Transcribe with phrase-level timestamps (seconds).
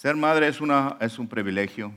[0.00, 1.92] Ser madre es, una, es un privilegio.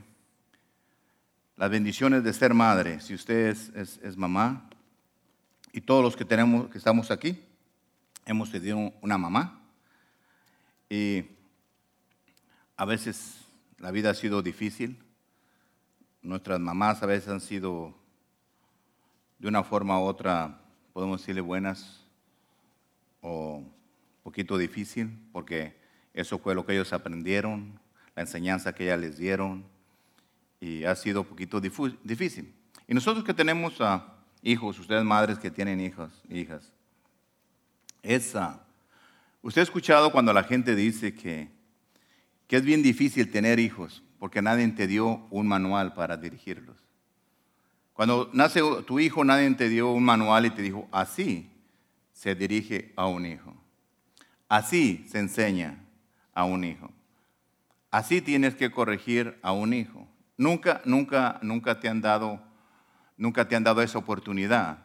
[1.56, 4.68] Las bendiciones de ser madre, si usted es, mamá,
[5.72, 7.42] y todos los que, tenemos, que estamos aquí,
[8.26, 9.58] hemos tenido una mamá.
[10.90, 11.24] Y
[12.76, 13.38] a veces
[13.78, 15.02] la vida ha sido difícil.
[16.20, 17.94] Nuestras mamás a veces han sido
[19.38, 20.60] de una forma u otra,
[20.92, 22.04] podemos decirle buenas
[23.22, 23.72] o un
[24.22, 25.74] poquito difícil, porque
[26.12, 27.82] eso fue lo que ellos aprendieron,
[28.14, 29.64] la enseñanza que ellas les dieron,
[30.60, 32.54] y ha sido un poquito difícil.
[32.86, 33.74] Y nosotros que tenemos
[34.42, 36.72] hijos, ustedes madres que tienen hijos, hijas,
[38.02, 38.64] esa,
[39.42, 41.48] usted ha escuchado cuando la gente dice que,
[42.46, 46.76] que es bien difícil tener hijos, porque nadie te dio un manual para dirigirlos.
[47.94, 51.50] Cuando nace tu hijo, nadie te dio un manual y te dijo, así
[52.12, 53.54] se dirige a un hijo.
[54.48, 55.78] Así se enseña
[56.32, 56.90] a un hijo.
[57.94, 60.08] Así tienes que corregir a un hijo.
[60.36, 62.42] Nunca, nunca, nunca te han dado,
[63.16, 64.84] nunca te han dado esa oportunidad.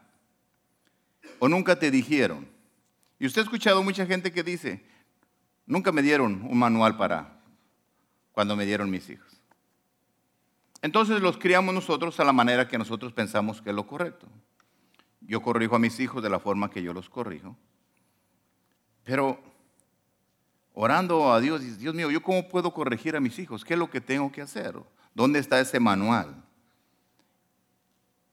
[1.40, 2.48] O nunca te dijeron.
[3.18, 4.86] Y usted ha escuchado mucha gente que dice,
[5.66, 7.42] nunca me dieron un manual para
[8.32, 9.42] cuando me dieron mis hijos.
[10.84, 14.28] Entonces los criamos nosotros a la manera que nosotros pensamos que es lo correcto.
[15.22, 17.58] Yo corrijo a mis hijos de la forma que yo los corrijo.
[19.04, 19.49] Pero
[20.74, 23.64] orando a Dios, Dios mío, ¿yo cómo puedo corregir a mis hijos?
[23.64, 24.76] ¿Qué es lo que tengo que hacer?
[25.14, 26.44] ¿Dónde está ese manual?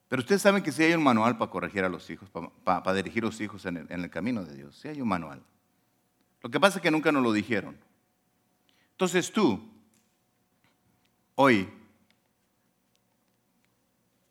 [0.09, 2.31] Pero ustedes saben que sí hay un manual para corregir a los hijos,
[2.65, 4.77] para, dirigir a los hijos en el, camino de Dios.
[4.77, 5.43] Sí hay un manual.
[6.43, 7.77] Lo que pasa es que nunca nos lo dijeron.
[8.93, 9.61] Entonces tú,
[11.35, 11.69] hoy,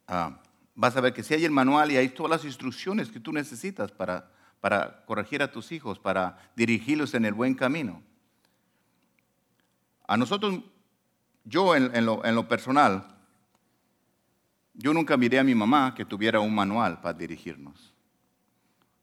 [0.07, 0.39] Ah,
[0.75, 3.31] vas a ver que si hay el manual y hay todas las instrucciones que tú
[3.31, 8.01] necesitas para, para corregir a tus hijos, para dirigirlos en el buen camino.
[10.07, 10.59] A nosotros,
[11.43, 13.07] yo en, lo, lo personal,
[14.73, 17.93] yo nunca miré a mi mamá que tuviera un manual para dirigirnos.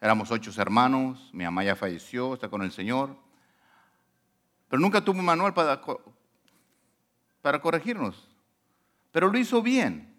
[0.00, 3.16] Éramos ocho hermanos, mi mamá ya falleció, está con el Señor,
[4.68, 5.80] pero nunca tuvo un manual para,
[7.40, 8.28] para corregirnos.
[9.12, 10.12] Pero lo hizo bien.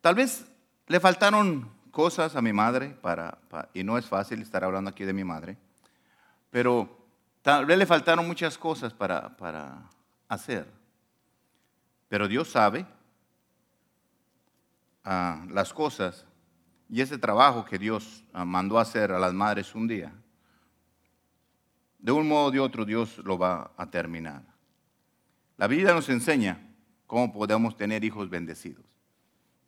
[0.00, 0.46] Tal vez
[0.86, 3.38] le faltaron cosas a mi madre, para,
[3.72, 5.56] y no es fácil estar hablando aquí de mi madre,
[6.50, 6.98] pero
[7.40, 9.88] tal vez le faltaron muchas cosas para, para
[10.28, 10.66] hacer.
[12.08, 12.84] Pero Dios sabe
[15.04, 16.26] ah, las cosas
[16.90, 20.12] y ese trabajo que Dios ah, mandó hacer a las madres un día,
[22.00, 24.42] de un modo o de otro Dios lo va a terminar.
[25.56, 26.60] La Biblia nos enseña
[27.06, 28.84] cómo podemos tener hijos bendecidos.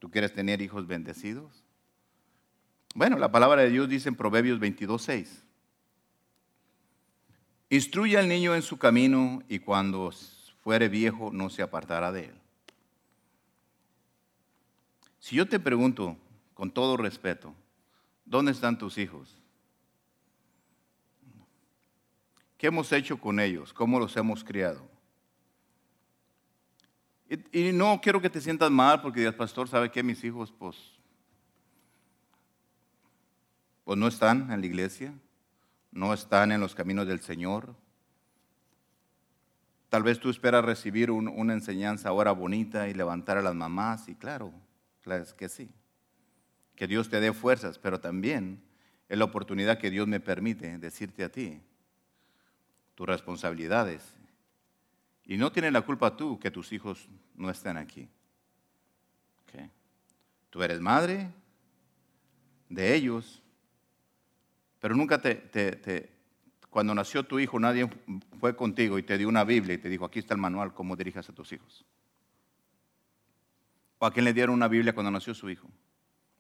[0.01, 1.66] ¿Tú quieres tener hijos bendecidos?
[2.97, 5.45] Bueno, la palabra de Dios dice en Proverbios 22, 6.
[7.69, 10.11] Instruye al niño en su camino y cuando
[10.63, 12.41] fuere viejo no se apartará de él.
[15.19, 16.17] Si yo te pregunto
[16.55, 17.55] con todo respeto,
[18.25, 19.37] ¿dónde están tus hijos?
[22.57, 23.75] ¿Qué hemos hecho con ellos?
[23.75, 24.81] ¿Cómo los hemos criado?
[27.29, 30.96] Y, no quiero que te sientas mal porque digas, pastor, ¿sabe que mis hijos pues,
[33.87, 35.15] pues no están en la iglesia?
[35.93, 37.73] No están en los caminos del Señor.
[39.89, 44.17] Tal vez tú esperas recibir una enseñanza ahora bonita y levantar a las mamás, y
[44.17, 44.53] claro,
[45.03, 45.71] claro es que sí.
[46.75, 48.61] Que Dios te dé fuerzas, pero también
[49.09, 51.61] es la oportunidad que Dios me permite decirte a ti
[52.97, 54.03] tus responsabilidades
[55.25, 58.09] y no tienes la culpa tú que tus hijos no estén aquí.
[60.51, 61.31] Tú eres madre
[62.69, 63.43] de ellos,
[64.87, 66.13] pero nunca te, te,
[66.71, 67.91] cuando nació tu hijo nadie
[68.39, 70.95] fue contigo y te dio una Biblia y te dijo, aquí está el manual, cómo
[70.95, 71.85] dirijas a tus hijos.
[73.99, 75.69] ¿O a quién le dieron una Biblia cuando nació su hijo?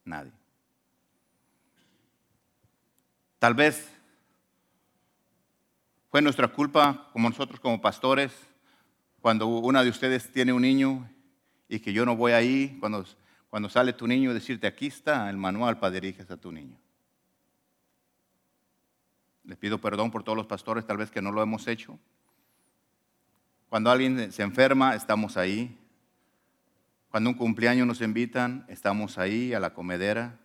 [0.05, 0.31] Nadie.
[3.41, 3.93] Tal vez
[6.09, 8.33] fue nuestra culpa, como nosotros como pastores,
[9.21, 11.11] cuando una de ustedes tiene un niño
[11.69, 13.05] y que yo no voy ahí, cuando,
[13.51, 16.79] cuando sale tu niño, decirte, aquí está el manual para dirigirse a tu niño.
[19.47, 21.99] Les pido perdón por todos los pastores, tal vez que no lo hemos hecho.
[23.69, 25.79] Cuando alguien se enferma, estamos ahí.
[27.11, 30.39] Cuando un cumpleaños nos invitan, estamos ahí a la comedera.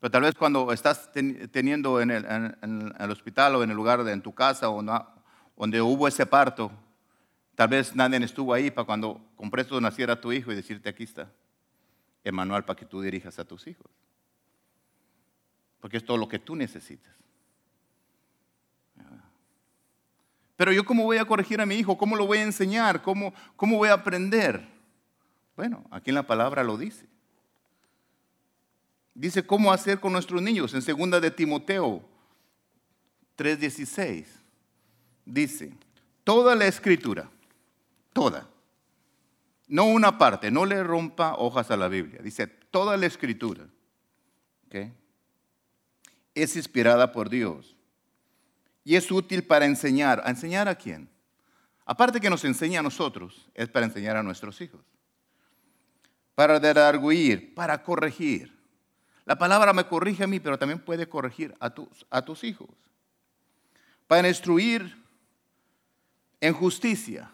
[0.00, 4.22] Pero tal vez cuando estás teniendo en el, hospital o en el lugar de en
[4.22, 4.66] tu casa
[5.56, 6.72] donde hubo ese parto,
[7.54, 11.04] Tal vez nadie estuvo ahí para cuando con presto naciera tu hijo y decirte aquí
[11.04, 11.30] está
[12.24, 13.90] el manual para que tú dirijas a tus hijos.
[15.80, 17.12] Porque es todo lo que tú necesitas.
[20.62, 23.34] Pero yo cómo voy a corregir a mi hijo, cómo lo voy a enseñar, cómo,
[23.56, 24.64] cómo voy a aprender.
[25.56, 27.04] Bueno, aquí en la palabra lo dice.
[29.12, 30.72] Dice cómo hacer con nuestros niños.
[30.72, 32.00] En segunda de Timoteo
[33.36, 34.24] 3:16
[35.24, 35.74] dice,
[36.22, 37.28] toda la escritura,
[38.12, 38.48] toda,
[39.66, 42.20] no una parte, no le rompa hojas a la Biblia.
[42.22, 43.66] Dice, toda la escritura
[46.36, 47.71] es inspirada por Dios
[48.84, 50.22] y es útil para enseñar.
[50.24, 51.08] ¿A enseñar a quién?
[51.84, 54.80] Aparte que nos enseña a nosotros, es para enseñar a nuestros hijos.
[56.34, 58.58] Para redarguir, para corregir.
[59.24, 62.70] La palabra me corrige a mí, pero también puede corregir a tus, a tus hijos.
[64.06, 64.96] Para instruir
[66.40, 67.30] en justicia,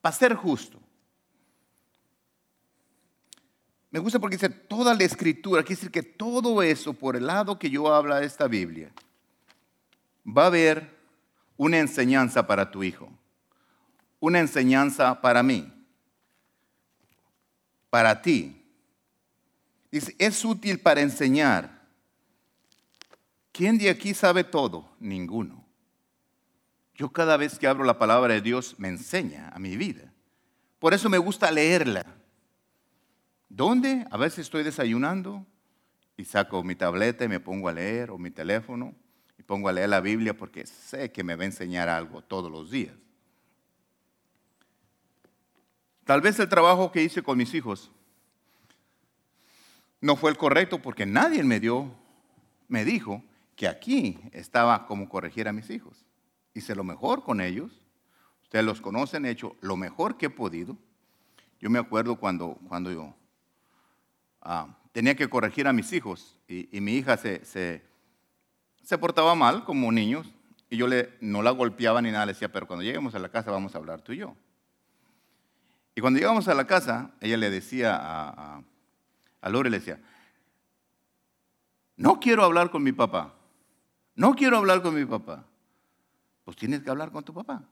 [0.00, 0.80] para ser justo.
[3.90, 7.58] Me gusta porque dice toda la escritura, quiere decir que todo eso, por el lado
[7.58, 8.92] que yo habla de esta Biblia,
[10.36, 10.98] va a haber
[11.56, 13.10] una enseñanza para tu hijo,
[14.18, 15.70] una enseñanza para mí,
[17.90, 18.56] para ti.
[19.90, 21.80] Dice, es útil para enseñar.
[23.52, 24.88] ¿Quién de aquí sabe todo?
[25.00, 25.64] Ninguno.
[26.94, 30.12] Yo cada vez que abro la palabra de Dios me enseña a mi vida.
[30.78, 32.06] Por eso me gusta leerla.
[33.48, 34.06] ¿Dónde?
[34.10, 35.44] A veces estoy desayunando
[36.16, 38.94] y saco mi tableta y me pongo a leer o mi teléfono
[39.40, 42.52] y pongo a leer la Biblia porque sé que me va a enseñar algo todos
[42.52, 42.94] los días.
[46.04, 47.90] Tal vez el trabajo que hice con mis hijos
[49.98, 51.90] no fue el correcto porque nadie me dio,
[52.68, 53.24] me dijo
[53.56, 56.04] que aquí estaba como corregir a mis hijos.
[56.52, 57.80] Hice lo mejor con ellos.
[58.42, 60.76] Ustedes los conocen, he hecho lo mejor que he podido.
[61.58, 63.14] Yo me acuerdo cuando, cuando yo
[64.42, 67.82] Ah, tenía que corregir a mis hijos y, mi hija se, se,
[68.98, 70.26] portaba mal como niños
[70.68, 73.28] y yo le, no la golpeaba ni nada, le decía, pero cuando lleguemos a la
[73.28, 74.36] casa vamos a hablar tú y yo.
[75.94, 78.62] Y cuando llegamos a la casa, ella le decía a, a,
[79.40, 80.00] a Lore, le decía,
[81.96, 83.34] no quiero hablar con mi papá,
[84.14, 85.44] no quiero hablar con mi papá.
[86.44, 87.62] Pues tienes que hablar con tu papá.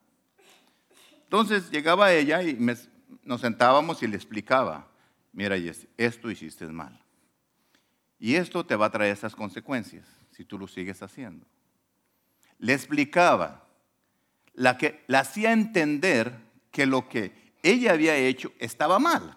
[1.25, 2.59] Entonces llegaba ella y
[3.23, 4.89] nos sentábamos y le explicaba
[5.39, 5.57] mira,
[5.97, 7.01] esto hiciste mal.
[8.19, 10.05] Y esto te va a traer esas consecuencias
[10.38, 11.44] si tú lo sigues haciendo.
[12.58, 13.67] Le explicaba,
[14.55, 16.38] la, que, la hacía entender
[16.70, 17.32] que lo que
[17.64, 19.37] ella había hecho estaba mal.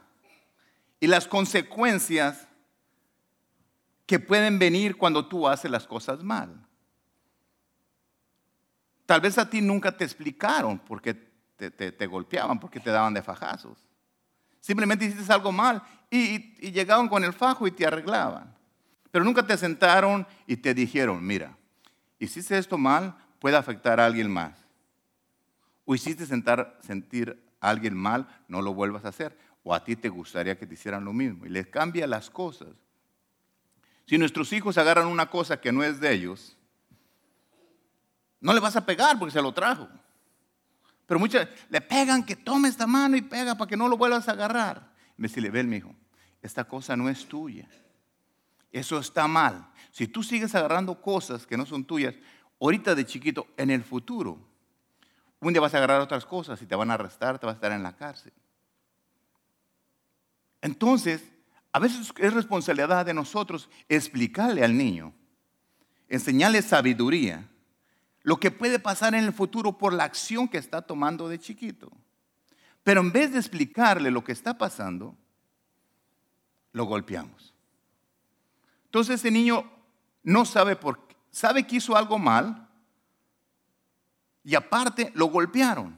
[1.00, 2.48] Y las consecuencias
[4.06, 6.68] que pueden venir cuando tú haces las cosas mal.
[9.08, 12.92] Tal vez a ti nunca te explicaron por qué te, te golpeaban, por qué te
[12.92, 13.80] daban de fajazos.
[14.60, 15.82] Simplemente hiciste algo mal
[16.12, 18.56] y, llegaban con el fajo y te arreglaban.
[19.12, 21.58] Pero nunca te sentaron y te dijeron, mira,
[22.18, 24.58] hiciste esto mal, puede afectar a alguien más.
[25.86, 29.38] O hiciste sentir a alguien mal, no lo vuelvas a hacer.
[29.64, 31.46] O a ti te gustaría que te hicieran lo mismo.
[31.46, 32.70] Y les cambia las cosas.
[34.06, 36.58] Si nuestros hijos agarran una cosa que no es de ellos,
[38.40, 39.88] no le vas a pegar porque se lo trajo.
[41.06, 44.28] Pero muchas le pegan que tome esta mano y pega para que no lo vuelvas
[44.30, 44.92] a agarrar.
[45.18, 45.94] Me dice, ve, mi hijo,
[46.42, 47.68] esta cosa no es tuya.
[48.72, 49.70] Eso está mal.
[49.92, 52.16] Si tú sigues agarrando cosas que no son tuyas,
[52.60, 54.40] ahorita de chiquito, en el futuro,
[55.40, 57.58] un día vas a agarrar otras cosas y te van a arrestar, te vas a
[57.58, 58.32] estar en la cárcel.
[60.62, 61.24] Entonces,
[61.74, 65.14] a veces es responsabilidad de nosotros explicarle al niño,
[66.08, 67.48] enseñarle sabiduría
[68.24, 71.92] lo que puede pasar en el futuro por la acción que está tomando de chiquito.
[72.84, 75.18] Pero en vez de explicarle lo que está pasando,
[76.72, 77.51] lo golpeamos.
[78.92, 79.72] Entonces ese niño
[80.22, 82.68] no sabe por qué, sabe que hizo algo mal
[84.44, 85.98] y aparte lo golpearon,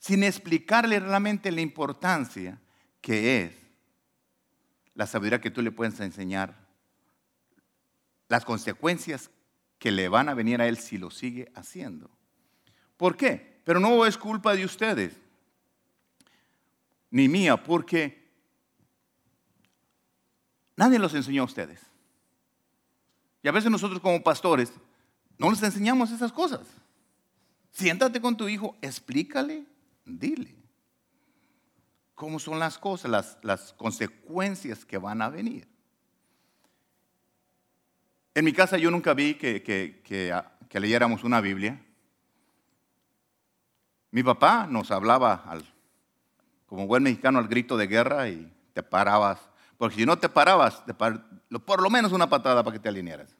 [0.00, 2.60] sin explicarle realmente la importancia
[3.00, 3.52] que es
[4.96, 6.56] la sabiduría que tú le puedes enseñar,
[8.26, 9.30] las consecuencias
[9.78, 12.10] que le van a venir a él si lo sigue haciendo.
[12.96, 13.60] ¿Por qué?
[13.62, 15.14] Pero no es culpa de ustedes,
[17.12, 18.23] ni mía, porque
[20.76, 21.80] nadie los enseñó a ustedes.
[23.42, 24.72] Y a veces nosotros como pastores
[25.38, 26.66] no les enseñamos esas cosas.
[27.70, 29.64] Siéntate con tu hijo, explícale,
[30.04, 30.64] dile
[32.14, 35.68] cómo son las cosas, las, consecuencias que van a venir.
[38.34, 41.80] En mi casa yo nunca vi que, ah, que, leyéramos una Biblia.
[44.10, 45.64] Mi papá nos hablaba al,
[46.66, 49.40] como buen mexicano al grito de guerra y te parabas.
[49.76, 50.82] Porque si no te parabas,
[51.64, 53.36] por lo menos una patada para que te alinearas.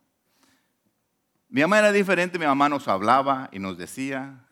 [1.49, 4.45] Mi mamá era diferente, mi mamá nos hablaba y nos decía,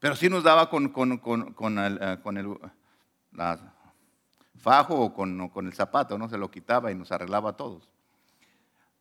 [0.00, 0.92] Pero sí nos daba con,
[1.78, 2.18] el, eh,
[4.56, 6.28] fajo o con, con el zapato, ¿no?
[6.28, 7.88] Se lo quitaba y nos arreglaba a todos.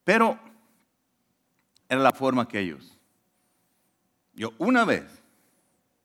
[0.04, 0.40] Pero
[1.90, 2.98] era la forma que ellos.
[4.34, 5.04] Yo una vez,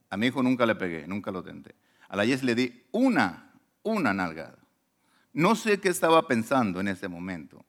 [0.08, 1.74] a mi hijo nunca le pegué, nunca lo tenté.
[2.08, 4.61] A la Yes le di una, una nalgada.
[5.32, 7.64] No sé qué estaba pensando en ese momento.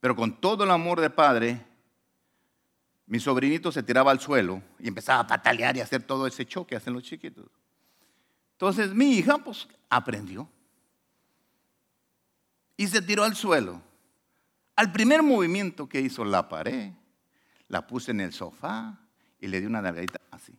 [0.00, 1.64] Pero con todo el amor de padre,
[3.06, 6.46] mi sobrinito se tiraba al suelo y empezaba a patalear y a hacer todo ese
[6.46, 7.46] choque que hacen los chiquitos.
[8.52, 10.48] Entonces mi hija pues aprendió
[12.76, 13.82] y se tiró al suelo.
[14.74, 16.94] Al primer movimiento que hizo la paré,
[17.68, 18.98] la puse en el sofá
[19.38, 20.20] y le di una nalgadita.
[20.30, 20.52] Así,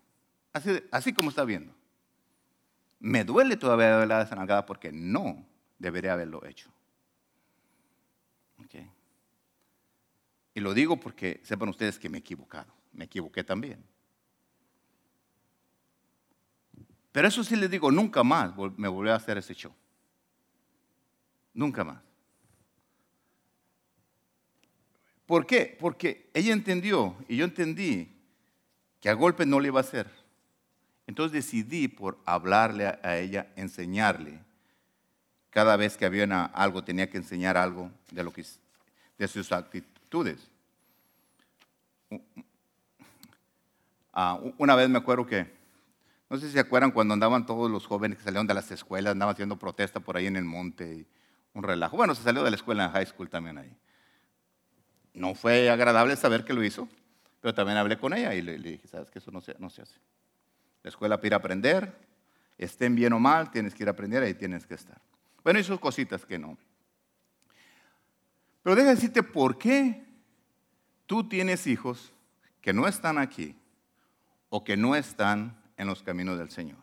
[0.91, 1.73] así como está viendo.
[3.01, 5.45] Me duele todavía haberla dado esa nalgada porque no
[5.77, 6.71] debería haberlo hecho.
[10.53, 12.71] Y lo digo porque sepan ustedes que me he equivocado.
[12.91, 13.83] Me equivoqué también.
[17.11, 19.73] Pero eso sí les digo, nunca más me volví a hacer ese show.
[21.53, 22.01] Nunca más.
[25.25, 25.77] ¿Por qué?
[25.79, 28.13] Porque ella entendió y yo entendí
[28.99, 30.20] que a golpe no le iba a hacer.
[31.11, 34.39] Entonces decidí por hablarle a ella, enseñarle.
[35.49, 38.45] Cada vez que había algo tenía que enseñar algo de, lo que,
[39.17, 40.39] de sus actitudes.
[44.13, 45.51] Ah, una vez me acuerdo que
[46.29, 49.11] no sé si se acuerdan cuando andaban todos los jóvenes que salieron de las escuelas,
[49.11, 51.05] andaban haciendo protesta por ahí en el monte,
[51.53, 51.97] un relajo.
[51.97, 53.75] Bueno, se salió de la escuela en high school también ahí.
[55.13, 56.87] No fue agradable saber que lo hizo,
[57.41, 59.81] pero también hablé con ella y le, dije, sabes que eso no se, no se
[59.81, 59.99] hace.
[60.83, 61.95] La escuela pide aprender,
[62.57, 64.99] estén bien o mal, tienes que ir a aprender, ahí tienes que estar.
[65.43, 66.57] Bueno, y sus cositas que no.
[68.63, 70.03] Pero déjame decirte por qué
[71.05, 72.13] tú tienes hijos
[72.61, 73.55] que no están aquí
[74.49, 76.77] o que no están en los caminos del Señor.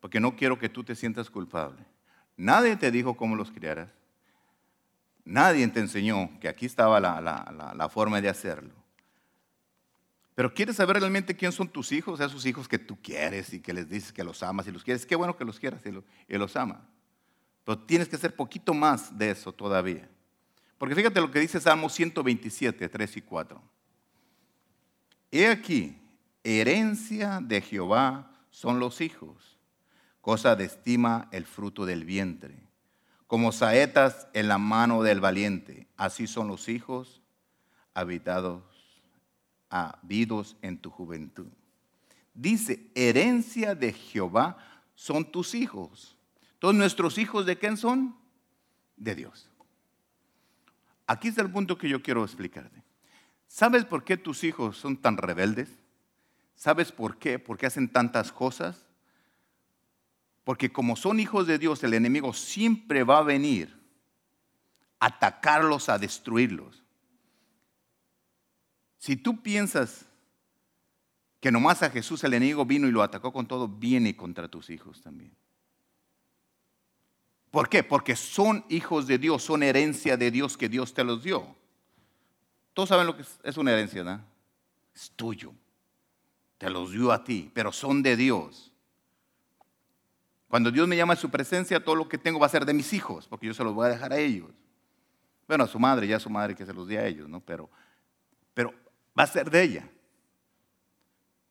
[0.00, 1.84] Porque no quiero que tú te sientas culpable.
[2.36, 3.90] Nadie te dijo cómo los criaras.
[5.24, 8.74] Nadie te enseñó que aquí estaba la, forma de hacerlo.
[10.36, 13.72] Pero quieres saber realmente quién son tus hijos, esos hijos que tú quieres y que
[13.72, 15.06] les dices que los amas y los quieres.
[15.06, 15.80] Qué bueno que los quieras
[16.28, 16.82] y, los amas.
[17.64, 20.06] Pero tienes que hacer poquito más de eso todavía.
[20.76, 23.62] Porque fíjate lo que dice Salmo 127, 3 y 4.
[25.30, 25.98] He aquí,
[26.44, 29.58] herencia de Jehová son los hijos,
[30.20, 32.62] cosa de estima el fruto del vientre.
[33.26, 37.22] Como saetas en la mano del valiente, así son los hijos
[37.94, 38.75] habitados,
[39.82, 41.48] habidos en tu juventud.
[42.34, 44.58] Dice, herencia de Jehová
[44.94, 46.16] son tus hijos.
[46.58, 48.16] Todos nuestros hijos de quién son?
[48.96, 49.50] De Dios.
[51.06, 52.82] Aquí está el punto que yo quiero explicarte.
[53.46, 55.70] ¿Sabes por qué tus hijos son tan rebeldes?
[56.54, 57.38] ¿Sabes por qué?
[57.38, 58.86] Porque hacen tantas cosas.
[60.44, 63.76] Porque como son hijos de Dios, el enemigo siempre va a venir
[64.98, 66.85] a atacarlos, a destruirlos.
[68.98, 70.06] Si tú piensas
[71.40, 74.70] que nomás a Jesús el enemigo vino y lo atacó con todo, viene contra tus
[74.70, 75.32] hijos también.
[77.50, 77.82] ¿Por qué?
[77.82, 81.54] Porque son hijos de Dios, son herencia de Dios que Dios te los dio.
[82.74, 84.22] Todos saben lo que es una herencia, ¿no?
[84.94, 85.54] Es tuyo
[86.58, 88.72] te los dio a ti, pero son de Dios.
[90.48, 92.72] Cuando Dios me llama a su presencia, todo lo que tengo va a ser de
[92.72, 94.50] mis hijos, porque yo se los voy a dejar a ellos.
[95.46, 97.40] Bueno, a su madre, ya a su madre que se los dé a ellos, ¿no?
[97.40, 97.68] Pero,
[98.54, 98.72] pero
[99.18, 99.90] va a ser de ella,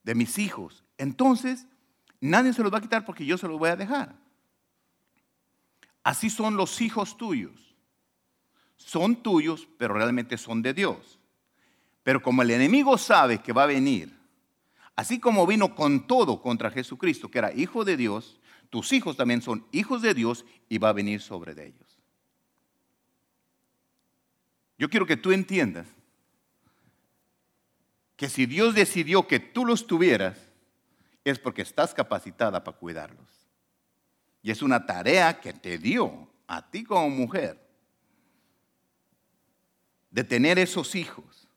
[0.03, 0.83] de mis hijos.
[0.97, 1.67] Entonces,
[2.19, 4.15] nadie se los va a quitar porque yo se los voy a dejar.
[6.03, 7.75] Así son los hijos tuyos.
[8.77, 11.19] Son tuyos, pero realmente son de Dios.
[12.03, 14.15] Pero como el enemigo sabe que va a venir
[14.95, 19.41] Así como vino con todo contra Jesucristo, que era hijo de Dios, tus hijos también
[19.41, 21.99] son hijos de Dios y va a venir sobre de ellos.
[24.77, 25.87] Yo quiero que tú entiendas
[28.15, 30.37] que si Dios decidió que tú los tuvieras,
[31.23, 33.49] es porque estás capacitada para cuidarlos.
[34.41, 37.59] Y es una tarea que te dio a ti como mujer
[40.11, 41.47] de tener esos hijos.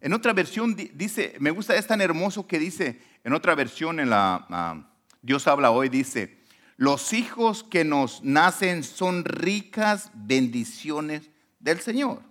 [0.00, 4.10] En otra versión dice, me gusta, es tan hermoso que dice, en otra versión en
[4.10, 4.88] la ah,
[5.20, 6.38] Dios habla hoy, dice,
[6.76, 12.22] los hijos que nos nacen son ricas bendiciones del Señor.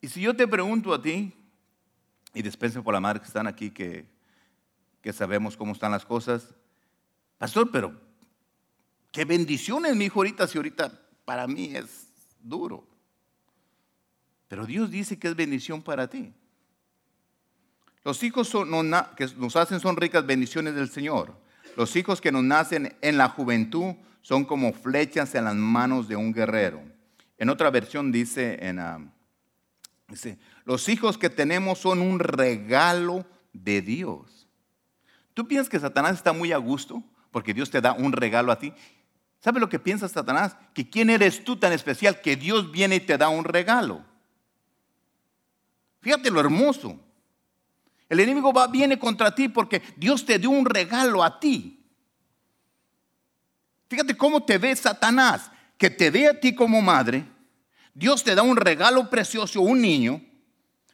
[0.00, 1.32] Y si yo te pregunto a ti,
[2.38, 4.06] y dispensen por la madre que están aquí, que,
[5.02, 6.54] que sabemos cómo están las cosas,
[7.36, 7.92] pastor, pero
[9.10, 12.06] qué bendiciones, mi hijo, ahorita, si ahorita para mí es
[12.40, 12.86] duro.
[14.46, 16.32] Pero Dios dice que es bendición para ti.
[18.04, 18.54] Los hijos
[19.16, 21.34] que nos hacen son ricas bendiciones del Señor.
[21.76, 26.14] Los hijos que nos nacen en la juventud son como flechas en las manos de
[26.14, 26.80] un guerrero.
[27.36, 29.12] En otra versión dice, en, ah,
[30.06, 34.46] dice, los hijos que tenemos son un regalo de Dios.
[35.32, 38.58] ¿Tú piensas que Satanás está muy a gusto porque Dios te da un regalo a
[38.58, 38.74] ti?
[39.40, 40.58] ¿Sabe lo que piensa Satanás?
[40.74, 44.04] Que quién eres tú tan especial que Dios viene y te da un regalo.
[46.02, 47.00] Fíjate lo hermoso.
[48.06, 51.82] El enemigo va, viene contra ti porque Dios te dio un regalo a ti.
[53.88, 57.24] Fíjate cómo te ve Satanás, que te ve a ti como madre.
[57.94, 60.27] Dios te da un regalo precioso, un niño,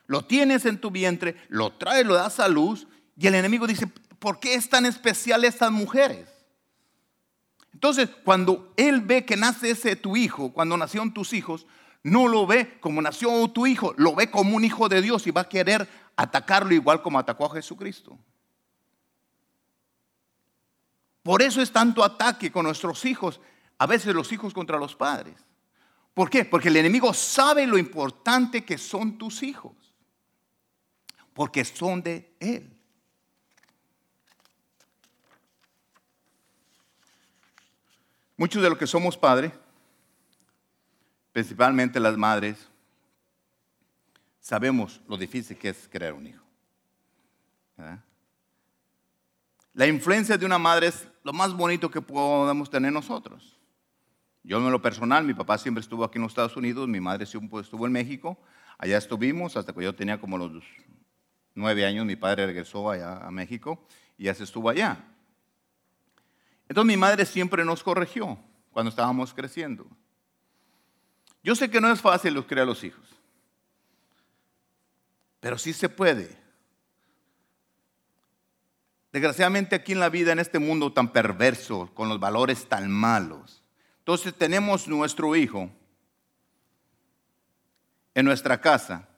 [0.06, 3.86] lo tienes en tu vientre, lo traes, lo das a luz, y el enemigo dice,
[4.18, 6.28] ¿por qué es tan especial estas mujeres?
[7.72, 11.66] Entonces, cuando él ve que nace ese tu hijo, cuando nacieron tus hijos,
[12.02, 15.30] no lo ve como nació tu hijo, lo ve como un hijo de Dios y
[15.30, 18.18] va a querer atacarlo igual como atacó a Jesucristo.
[21.22, 23.40] Por eso es tanto ataque con nuestros hijos,
[23.78, 25.34] a veces los hijos contra los padres.
[26.12, 26.44] ¿Por qué?
[26.44, 29.83] Porque el enemigo sabe lo importante que son tus hijos,
[31.34, 32.70] porque son de él.
[38.36, 39.52] Muchos de los que somos padres,
[41.32, 42.68] principalmente las madres,
[44.40, 46.44] sabemos lo difícil que es crear un hijo.
[49.72, 53.58] La influencia de una madre es lo más bonito que podemos tener nosotros.
[54.44, 57.26] Yo en lo personal, mi papá siempre estuvo aquí en los Estados Unidos, mi madre
[57.26, 58.38] siempre estuvo en México,
[58.78, 60.62] allá estuvimos hasta que yo tenía como los
[61.54, 63.86] nueve años, mi padre regresó allá a México
[64.18, 65.04] y ya se estuvo allá.
[66.68, 68.38] Entonces mi madre siempre nos corrigió
[68.72, 69.86] cuando estábamos creciendo.
[71.42, 73.04] Yo sé que no es fácil los a los hijos.
[75.40, 76.42] Pero sí se puede.
[79.12, 83.62] Desgraciadamente aquí en la vida, en este mundo tan perverso, con los valores tan malos,
[83.98, 85.70] entonces tenemos nuestro hijo
[88.14, 89.08] en nuestra casa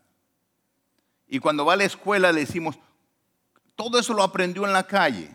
[1.28, 2.78] y cuando va a la escuela le decimos,
[3.74, 5.30] todo eso lo aprendió en la calle.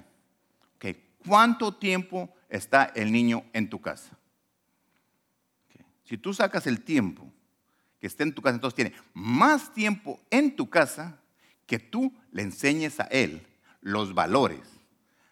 [1.27, 4.17] ¿Cuánto tiempo está el niño en tu casa?
[6.03, 7.31] Si tú sacas el tiempo
[7.99, 11.19] que esté en tu casa, entonces tiene más tiempo en tu casa
[11.65, 13.45] que tú le enseñes a él
[13.81, 14.61] los valores.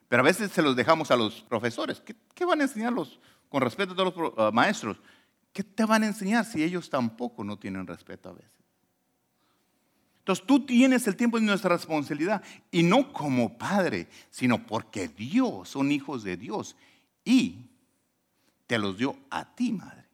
[0.07, 2.01] Pero a veces se los dejamos a los profesores.
[2.33, 3.19] ¿Qué, van a enseñarlos
[3.49, 4.97] con respeto a todos los maestros?
[5.51, 8.58] ¿Qué te van a enseñar si ellos tampoco no tienen respeto a veces?
[10.19, 15.69] Entonces tú tienes el tiempo de nuestra responsabilidad y no como padre, sino porque Dios,
[15.69, 16.75] son hijos de Dios
[17.23, 17.69] y
[18.67, 20.05] te los dio a ti, madre.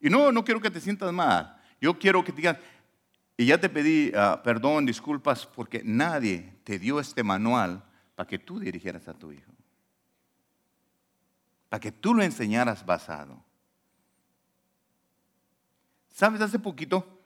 [0.00, 1.60] Y no, no quiero que te sientas mal.
[1.80, 2.56] Yo quiero que digas,
[3.36, 7.84] y ya te pedí ah, perdón, disculpas, porque nadie te dio este manual
[8.16, 9.52] para que tú dirigieras a tu hijo.
[11.68, 13.44] Para que tú lo enseñaras basado.
[16.10, 16.40] ¿Sabes?
[16.40, 17.17] Hace poquito,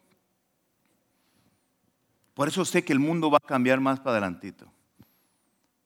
[2.34, 4.70] por eso sé que el mundo va a cambiar más para adelantito.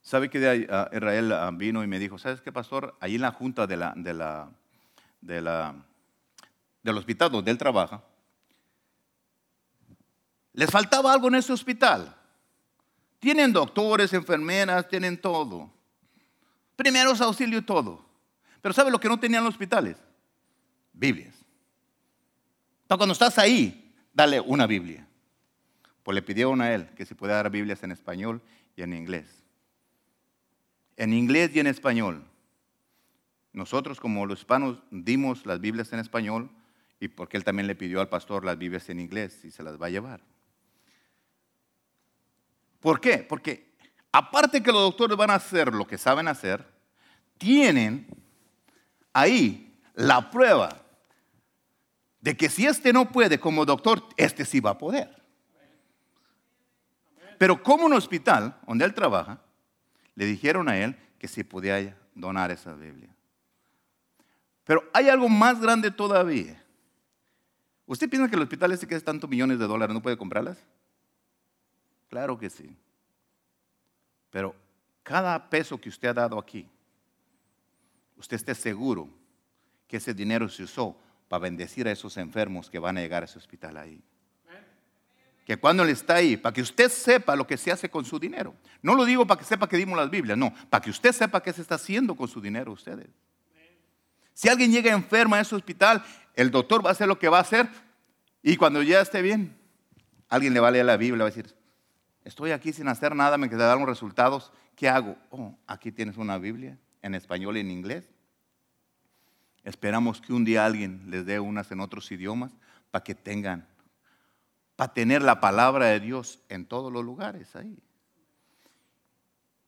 [0.00, 2.96] ¿Sabe que de ah, Israel ah, vino y me dijo, ¿sabes qué, pastor?
[3.00, 3.82] Ahí en la junta del
[6.96, 8.02] hospital donde él trabaja,
[10.52, 12.14] les faltaba algo en ese hospital.
[13.18, 15.70] Tienen doctores, enfermeras, tienen todo.
[16.76, 18.04] Primeros auxilios, todo.
[18.62, 19.96] Pero ¿sabe lo que no tenían los hospitales?
[20.92, 21.34] Biblias.
[22.82, 25.05] Entonces, cuando estás ahí, dale una Biblia.
[26.06, 28.40] Pues le pidieron a él que se pudiera dar Biblias en español
[28.76, 29.26] y en inglés.
[30.96, 32.24] En inglés y en español.
[33.52, 36.48] Nosotros como los hispanos dimos las Biblias en español
[37.00, 39.82] y porque él también le pidió al pastor las Biblias en inglés y se las
[39.82, 40.20] va a llevar.
[42.78, 43.18] ¿Por qué?
[43.28, 43.72] Porque
[44.12, 46.64] aparte que los doctores van a hacer lo que saben hacer,
[47.36, 48.06] tienen
[49.12, 50.84] ahí la prueba
[52.20, 55.15] de que si este no puede como doctor, este sí va a poder.
[57.38, 59.40] Pero como un hospital donde él trabaja,
[60.14, 63.10] le dijeron a él que se podía donar esa Biblia.
[64.64, 66.62] Pero hay algo más grande todavía.
[67.86, 70.58] ¿Usted piensa que el hospital ese que es tantos millones de dólares no puede comprarlas?
[72.08, 72.76] Claro que sí.
[74.30, 74.54] Pero
[75.02, 76.68] cada peso que usted ha dado aquí,
[78.16, 79.08] usted esté seguro
[79.86, 80.96] que ese dinero se usó
[81.28, 84.02] para bendecir a esos enfermos que van a llegar a ese hospital ahí.
[85.46, 88.18] Que cuando él está ahí, para que usted sepa lo que se hace con su
[88.18, 88.54] dinero.
[88.82, 91.42] No lo digo para que sepa que dimos las Biblias, no, para que usted sepa
[91.42, 93.08] qué se está haciendo con su dinero ustedes.
[94.34, 96.04] Si alguien llega enfermo a ese hospital,
[96.34, 97.68] el doctor va a hacer lo que va a hacer
[98.42, 99.56] y cuando ya esté bien,
[100.28, 101.54] alguien le va a leer la Biblia, va a decir,
[102.24, 105.16] estoy aquí sin hacer nada, me quedaron resultados, ¿qué hago?
[105.30, 108.04] Oh, aquí tienes una Biblia en español y en inglés.
[109.64, 112.52] Esperamos que un día alguien les dé unas en otros idiomas
[112.90, 113.66] para que tengan,
[114.76, 117.78] para tener la palabra de Dios en todos los lugares ahí.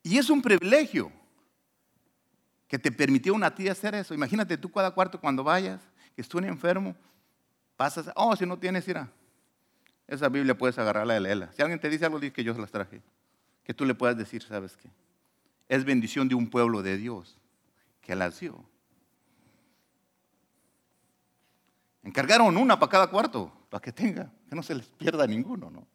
[0.03, 1.11] Y es un privilegio
[2.69, 4.15] que te permitió una tía hacer eso.
[4.15, 5.81] Imagínate tú cada cuarto cuando vayas,
[6.15, 6.95] que estuve enfermo,
[7.77, 9.11] pasas, oh, si no tienes, ira,
[10.07, 11.53] esa Biblia puedes agarrarla y leerla.
[11.53, 13.03] Si alguien te dice algo, dice que yo las traje.
[13.65, 14.89] Que tú le puedas decir, ¿sabes qué?
[15.69, 17.39] Es bendición de un pueblo de Dios
[18.01, 18.65] que las dio.
[22.03, 25.87] Encargaron una para cada cuarto, para que tenga, que no se les pierda ninguno, ¿no?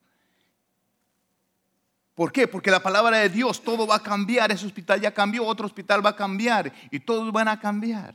[2.15, 2.47] ¿Por qué?
[2.47, 4.51] Porque la palabra de Dios, todo va a cambiar.
[4.51, 8.13] Ese hospital ya cambió, otro hospital va a cambiar y todos van a cambiar.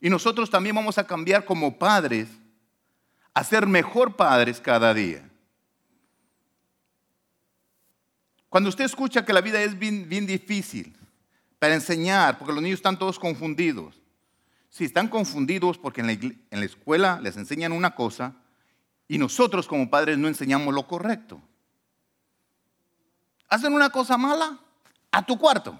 [0.00, 2.28] Y nosotros también vamos a cambiar como padres,
[3.32, 5.28] a ser mejor padres cada día.
[8.48, 10.94] Cuando usted escucha que la vida es bien, difícil
[11.58, 14.00] para enseñar, porque los niños están todos confundidos.
[14.70, 18.34] Sí, están confundidos porque en la, en la escuela les enseñan una cosa
[19.06, 21.40] y nosotros como padres no enseñamos lo correcto
[23.48, 24.58] hacen una cosa mala,
[25.10, 25.78] a tu cuarto.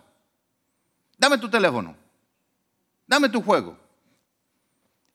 [1.19, 1.95] Dame tu teléfono.
[3.07, 3.79] Dame tu juego.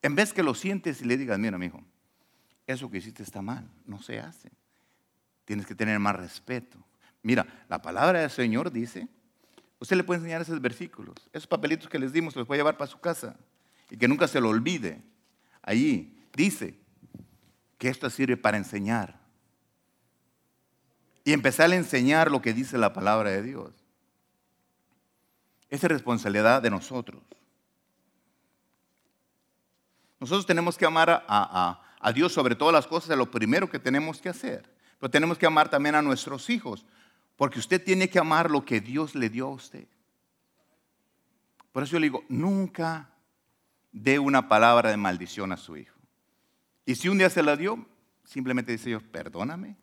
[0.01, 1.83] En vez que lo sientes y le digas, mira, mi hijo,
[2.67, 4.51] eso que hiciste está mal, no se hace.
[5.45, 6.77] Tienes que tener más respeto.
[7.21, 9.07] Mira, la palabra del Señor dice,
[9.79, 12.91] usted le puede enseñar esos versículos, esos papelitos que les dimos, los puede llevar para
[12.91, 13.35] su casa
[13.89, 15.01] y que nunca se lo olvide.
[15.61, 16.79] Allí dice
[17.77, 19.19] que esto sirve para enseñar,
[21.25, 23.71] y empezar a enseñar lo que dice la palabra de Dios.
[25.69, 27.23] Esa es responsabilidad de nosotros.
[30.19, 31.79] Nosotros tenemos que amar a,
[32.13, 34.69] Dios sobre todas las cosas, es lo primero que tenemos que hacer.
[34.99, 36.85] Pero tenemos que amar también a nuestros hijos,
[37.37, 39.87] porque usted tiene que amar lo que Dios le dio a usted.
[41.71, 43.09] Por eso yo le digo, nunca
[43.93, 45.97] dé una palabra de maldición a su hijo.
[46.85, 47.85] Y si un día se la dio,
[48.25, 49.77] simplemente dice yo, perdóname,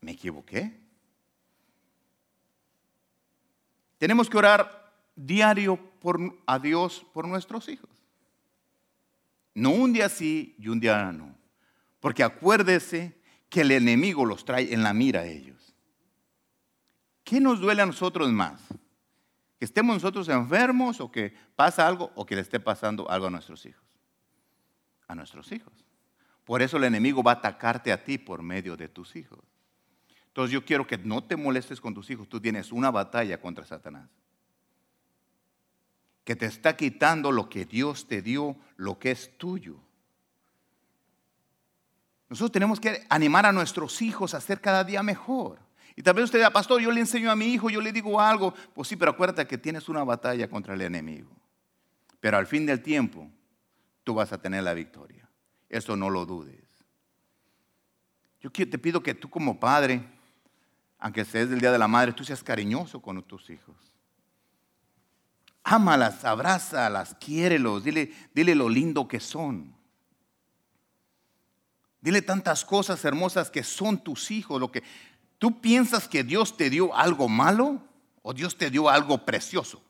[0.00, 0.80] me equivoqué.
[3.98, 5.78] Tenemos que orar diario
[6.46, 7.90] a Dios por nuestros hijos.
[9.54, 11.36] No un día sí y un día no.
[12.00, 15.74] Porque acuérdese que el enemigo los trae en la mira a ellos.
[17.24, 18.62] ¿Qué nos duele a nosotros más?
[19.60, 23.30] ¿Que estemos nosotros enfermos o que pasa algo o que le esté pasando algo a
[23.30, 23.84] nuestros hijos?
[25.06, 25.84] A nuestros hijos.
[26.46, 29.38] Por eso el enemigo va a atacarte a ti por medio de tus hijos.
[30.28, 32.26] Entonces yo quiero que no te molestes con tus hijos.
[32.26, 34.08] Tú tienes una batalla contra Satanás.
[36.24, 39.76] Que te está quitando lo que Dios te dio, lo que es tuyo.
[42.30, 45.58] Nosotros tenemos que animar a nuestros hijos a ser cada día mejor.
[45.96, 48.20] Y tal vez usted diga, pastor, yo le enseño a mi hijo, yo le digo
[48.20, 48.54] algo.
[48.74, 51.30] Pues sí, pero acuérdate que tienes una batalla contra el enemigo.
[52.20, 53.30] Pero al fin del tiempo,
[54.04, 55.28] tú vas a tener la victoria.
[55.68, 56.64] Eso no lo dudes.
[58.40, 60.02] Yo te pido que tú como padre,
[60.98, 63.76] aunque sea el Día de la Madre, tú seas cariñoso con tus hijos.
[65.62, 69.74] Ámalas, abrázalas, quiérelos, dile, dile lo lindo que son.
[72.00, 74.58] Dile tantas cosas hermosas que son tus hijos.
[74.58, 74.82] Lo que
[75.40, 77.82] tú piensas que Dios te dio algo malo
[78.22, 79.82] o Dios te dio algo precioso.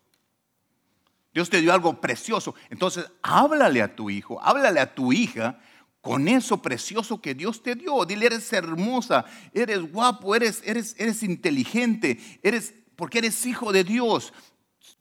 [1.35, 2.55] Dios te dio algo precioso.
[2.71, 5.61] Entonces, háblale a tu hijo, háblale a tu hija
[6.01, 8.05] con eso precioso que Dios te dio.
[8.05, 14.33] Dile, eres hermosa, eres guapo, eres, eres, eres inteligente, eres, porque eres hijo de Dios.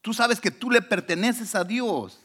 [0.01, 2.19] Tú sabes que tú le perteneces a Dios.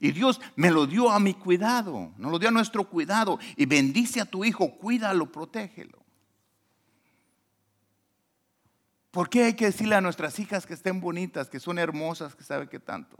[0.00, 3.38] Y Dios me lo dio a mi cuidado, nos lo dio a nuestro cuidado.
[3.56, 6.05] Y bendice a tu hijo, cuídalo, protégelo.
[9.16, 12.44] ¿Por qué hay que decirle a nuestras hijas que estén bonitas, que son hermosas, que
[12.44, 13.16] sabe qué tanto?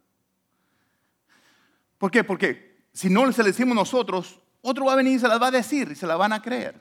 [1.96, 2.22] ¿Por qué?
[2.22, 5.46] Porque si no se le decimos nosotros, otro va a venir y se las va
[5.46, 6.78] a decir y se la van a creer.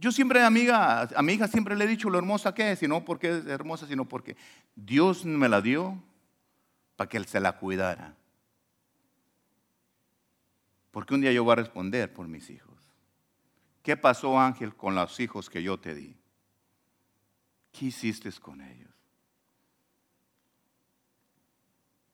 [0.00, 2.88] Yo siempre, amiga, a mi hija siempre le he dicho lo hermosa que es, y
[2.88, 4.36] no porque es hermosa, sino porque
[4.74, 6.02] Dios me la dio
[6.96, 8.16] para que Él se la cuidara.
[10.90, 12.74] Porque un día yo voy a responder por mis hijos.
[13.84, 16.16] ¿Qué pasó, Ángel, con los hijos que yo te di?
[17.72, 18.90] ¿Qué hiciste con ellos?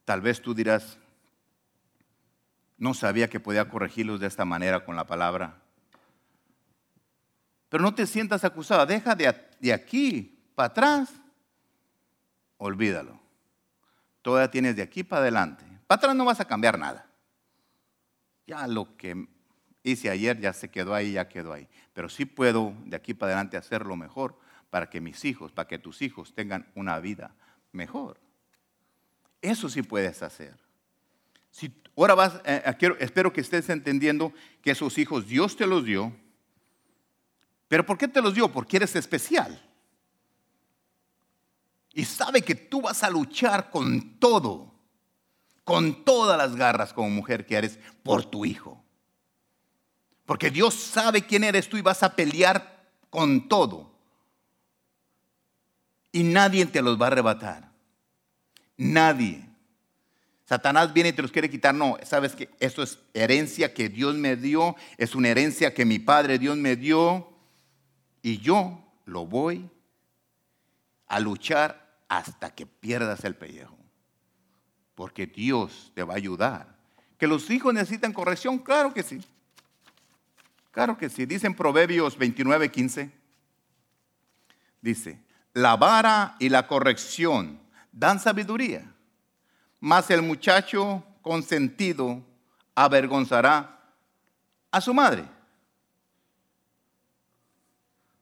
[0.05, 0.97] Tal vez tú dirás,
[2.79, 5.61] no sabía que podía corregirlos de esta manera con la palabra.
[7.68, 11.11] Pero no te sientas acusada, deja de, aquí para atrás,
[12.57, 13.21] olvídalo.
[14.23, 15.64] Todavía tienes de aquí para adelante.
[15.87, 17.07] Para atrás no vas a cambiar nada.
[18.47, 19.29] Ya lo que
[19.83, 21.68] hice ayer, ya se quedó ahí, ya quedó ahí.
[21.92, 24.38] Pero sí puedo de aquí para adelante hacerlo mejor
[24.70, 27.35] para que mis hijos, para que tus hijos tengan una vida
[27.72, 28.18] mejor.
[29.40, 30.59] Eso sí puedes hacer.
[31.50, 35.85] Si ahora vas, eh, quiero, espero que estés entendiendo que esos hijos Dios te los
[35.85, 36.14] dio.
[37.68, 38.50] Pero ¿por qué te los dio?
[38.50, 39.62] Porque eres especial.
[41.92, 44.74] Y sabe que tú vas a luchar con todo,
[45.64, 48.85] con todas las garras como mujer que eres por tu hijo.
[50.24, 53.98] Porque Dios sabe quién eres tú y vas a pelear con todo.
[56.12, 57.71] Y nadie te los va a arrebatar.
[58.77, 59.44] Nadie.
[60.44, 61.75] Satanás viene y te los quiere quitar.
[61.75, 65.99] No, sabes que esto es herencia que Dios me dio, es una herencia que mi
[65.99, 67.31] Padre Dios me dio.
[68.23, 69.68] Y yo lo voy
[71.07, 73.77] a luchar hasta que pierdas el pellejo.
[74.94, 76.79] Porque Dios te va a ayudar.
[77.18, 78.59] ¿Que los hijos necesitan corrección?
[78.59, 79.21] Claro que sí.
[80.71, 81.27] Claro que sí.
[81.27, 83.11] Dice en Proverbios 29, 15.
[84.81, 85.21] Dice,
[85.55, 87.61] la vara y la corrección
[87.93, 88.85] dan sabiduría,
[89.81, 92.23] mas el muchacho consentido
[92.75, 93.81] avergonzará
[94.71, 95.25] a su madre.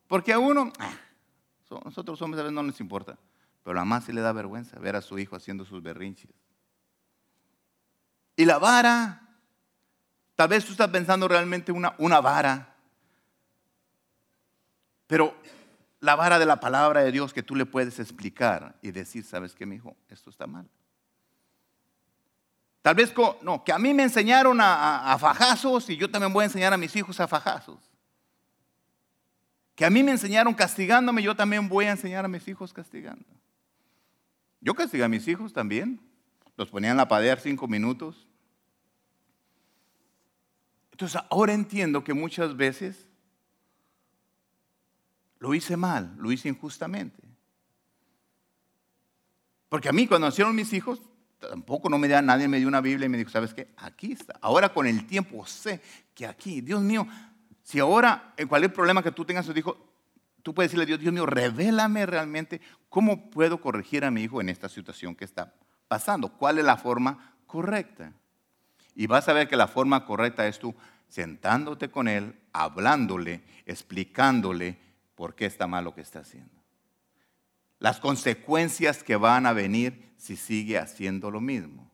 [0.09, 0.95] Porque a uno, ah,
[1.85, 3.19] nosotros hombres a veces no nos importa,
[3.63, 6.31] pero a la más sí le da vergüenza ver a su hijo haciendo sus berrinches.
[8.37, 9.29] Y la vara,
[10.37, 12.75] tal vez tú estás pensando realmente una, una vara,
[15.07, 15.35] pero
[16.01, 19.55] la vara de la palabra de Dios que tú le puedes explicar y decir, ¿sabes
[19.55, 19.97] qué, mi hijo?
[20.09, 20.69] Esto está mal.
[22.83, 26.45] Tal vez, no, que a mí me enseñaron a, fajazos y yo también voy a
[26.45, 27.81] enseñar a mis hijos a fajazos.
[29.75, 33.27] Que a mí me enseñaron castigándome, yo también voy a enseñar a mis hijos castigando.
[34.61, 36.01] Yo castigué a mis hijos también.
[36.57, 38.27] Los ponía en la pader cinco minutos.
[40.93, 43.06] Entonces ahora entiendo que muchas veces
[45.47, 47.23] lo hice mal, lo hice injustamente.
[49.69, 51.01] Porque a mí cuando nacieron mis hijos,
[51.39, 53.69] tampoco no me da, nadie me dio una Biblia y me dijo, ¿sabes qué?
[53.77, 54.37] Aquí está.
[54.43, 55.81] Ahora con el tiempo sé
[56.17, 57.07] que aquí, Dios mío,
[57.63, 59.77] si ahora en cualquier problema que tú tengas, hijo,
[60.43, 64.41] tú puedes decirle a Dios, Dios mío, revélame realmente cómo puedo corregir a mi hijo
[64.41, 65.55] en esta situación que está
[65.87, 66.29] pasando.
[66.29, 68.13] ¿Cuál es la forma correcta?
[68.97, 70.75] Y vas a ver que la forma correcta es tú
[71.07, 74.86] sentándote con él, hablándole, explicándole
[75.17, 76.63] por qué está mal lo que está haciendo.
[77.81, 81.91] Las consecuencias que van a venir si sigue haciendo lo mismo.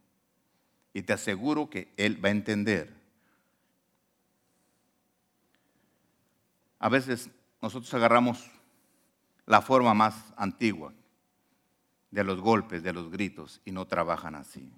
[0.92, 2.94] Y te aseguro que Él va a entender.
[6.78, 7.30] A veces
[7.62, 8.50] nosotros agarramos
[9.46, 10.92] la forma más antigua
[12.11, 14.70] de los golpes, de los gritos, y no trabajan así.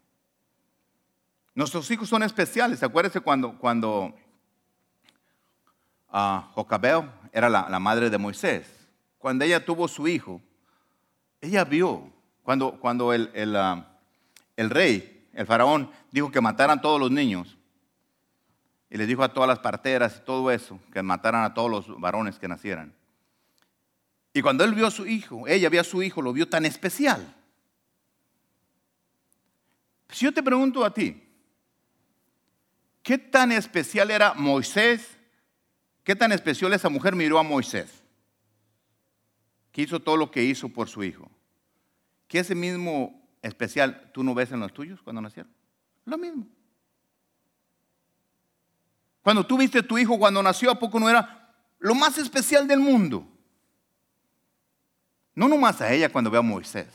[1.54, 2.82] Nuestros hijos son especiales.
[2.82, 4.14] Acuérdense cuando, cuando
[6.12, 8.64] uh, Jocabeo era la, madre de Moisés.
[9.18, 10.40] Cuando ella tuvo su hijo,
[11.40, 12.12] ella vio,
[12.44, 13.98] cuando, cuando el, el, ah,
[14.56, 17.58] el rey, el faraón, dijo que mataran todos los niños,
[18.88, 22.00] y le dijo a todas las parteras y todo eso, que mataran a todos los
[22.00, 22.94] varones que nacieran.
[24.32, 26.64] Y cuando él vio a su hijo, ella vio a su hijo, lo vio tan
[26.64, 27.34] especial.
[30.08, 31.20] Si yo te pregunto a ti,
[33.02, 35.13] ¿qué tan especial era Moisés
[36.04, 38.02] ¿Qué tan especial esa mujer miró a Moisés?
[39.72, 41.30] Que hizo todo lo que hizo por su hijo.
[42.28, 45.50] ¿Qué ese mismo especial tú no ves en los tuyos cuando nacieron?
[46.04, 46.46] Lo mismo.
[49.22, 52.68] Cuando tú viste a tu hijo cuando nació, ¿a poco no era lo más especial
[52.68, 53.26] del mundo?
[55.34, 56.88] No nomás a ella cuando ve a Moisés,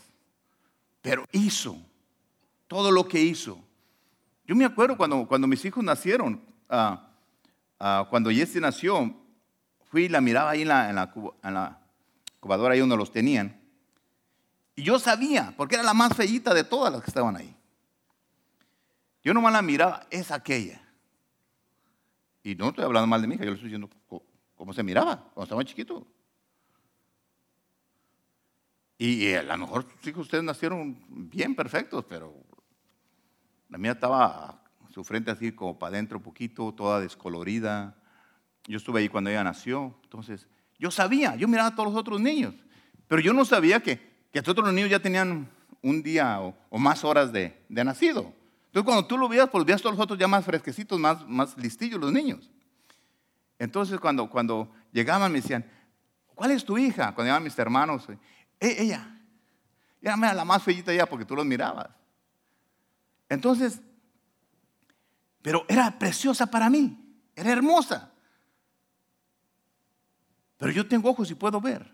[1.01, 1.75] pero hizo
[2.67, 3.59] todo lo que hizo.
[4.45, 7.08] Yo me acuerdo cuando, cuando mis hijos nacieron, uh,
[7.79, 9.15] Ah, cuando Jesse nació,
[9.85, 10.95] fui y la miraba ahí en la, en
[11.53, 11.79] la,
[12.39, 13.59] cubadora, ahí donde los tenían.
[14.75, 17.55] Y yo sabía, porque era la más feíta de todas las que estaban ahí.
[19.23, 20.81] Yo nomás la miraba, es aquella.
[22.43, 23.89] Y no estoy hablando mal de mi hija, yo le estoy diciendo
[24.55, 26.05] cómo se miraba cuando estaba chiquito.
[28.97, 32.33] Y a lo mejor sus hijos ustedes nacieron bien perfectos, pero
[33.69, 34.61] la mía estaba
[34.99, 37.95] su frente así como para adentro poquito, toda descolorida.
[38.67, 40.45] Yo estuve ahí cuando ella nació, entonces
[40.77, 42.53] yo sabía, yo miraba a todos los otros niños,
[43.07, 43.97] pero yo no sabía que,
[44.29, 45.49] que estos otros niños ya tenían
[45.81, 48.33] un día o, más horas de, de, nacido.
[48.65, 51.57] Entonces cuando tú lo veías, pues veías todos los otros ya más fresquecitos, más, más
[51.57, 52.51] listillos los niños.
[53.57, 55.65] Entonces cuando, cuando llegaban me decían,
[56.35, 57.15] ¿cuál es tu hija?
[57.15, 58.05] Cuando llegaban mis hermanos,
[58.59, 59.17] e, ella,
[60.01, 61.87] era la más feita ya porque tú los mirabas.
[63.29, 63.81] Entonces
[65.41, 66.97] pero era preciosa para mí.
[67.35, 68.11] Era hermosa.
[70.57, 71.89] Pero yo tengo ojos y puedo ver.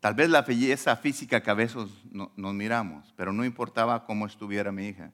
[0.00, 4.70] Tal vez la belleza física que a veces nos miramos, pero no importaba cómo estuviera
[4.70, 5.12] mi hija.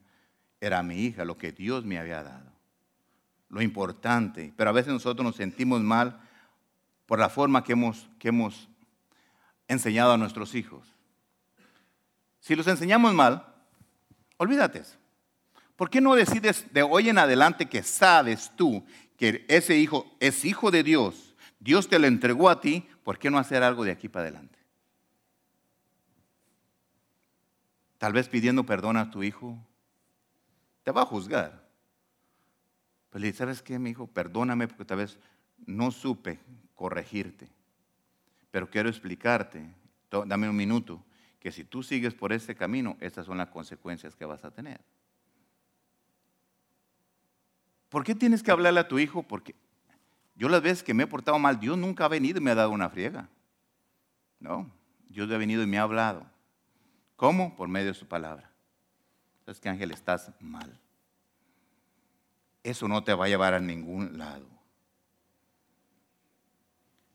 [0.60, 2.52] Era mi hija, lo que Dios me había dado.
[3.48, 4.52] Lo importante.
[4.56, 6.20] Pero a veces nosotros nos sentimos mal
[7.06, 8.68] por la forma que hemos, que hemos
[9.66, 10.94] enseñado a nuestros hijos.
[12.40, 13.46] Si los enseñamos mal,
[14.36, 15.01] olvídate eso.
[15.76, 18.84] ¿Por qué no decides de hoy en adelante que sabes tú
[19.16, 21.34] que ese hijo es hijo de Dios?
[21.60, 24.58] Dios te lo entregó a ti, ¿por qué no hacer algo de aquí para adelante?
[27.98, 29.56] Tal vez pidiendo perdón a tu hijo,
[30.82, 31.62] te va a juzgar.
[33.10, 34.06] Pero le dices, ¿sabes qué, mi hijo?
[34.08, 35.18] Perdóname porque tal vez
[35.66, 36.40] no supe
[36.74, 37.48] corregirte.
[38.50, 39.64] Pero quiero explicarte,
[40.26, 41.02] dame un minuto,
[41.38, 44.80] que si tú sigues por ese camino, estas son las consecuencias que vas a tener.
[47.92, 49.22] ¿Por qué tienes que hablarle a tu hijo?
[49.22, 49.54] Porque
[50.34, 52.54] yo las veces que me he portado mal, Dios nunca ha venido y me ha
[52.54, 53.28] dado una friega.
[54.40, 54.72] No,
[55.10, 56.24] Dios ha venido y me ha hablado.
[57.16, 57.54] ¿Cómo?
[57.54, 58.50] Por medio de su palabra.
[59.46, 60.80] Es que Ángel, estás mal.
[62.62, 64.46] Eso no te va a llevar a ningún lado.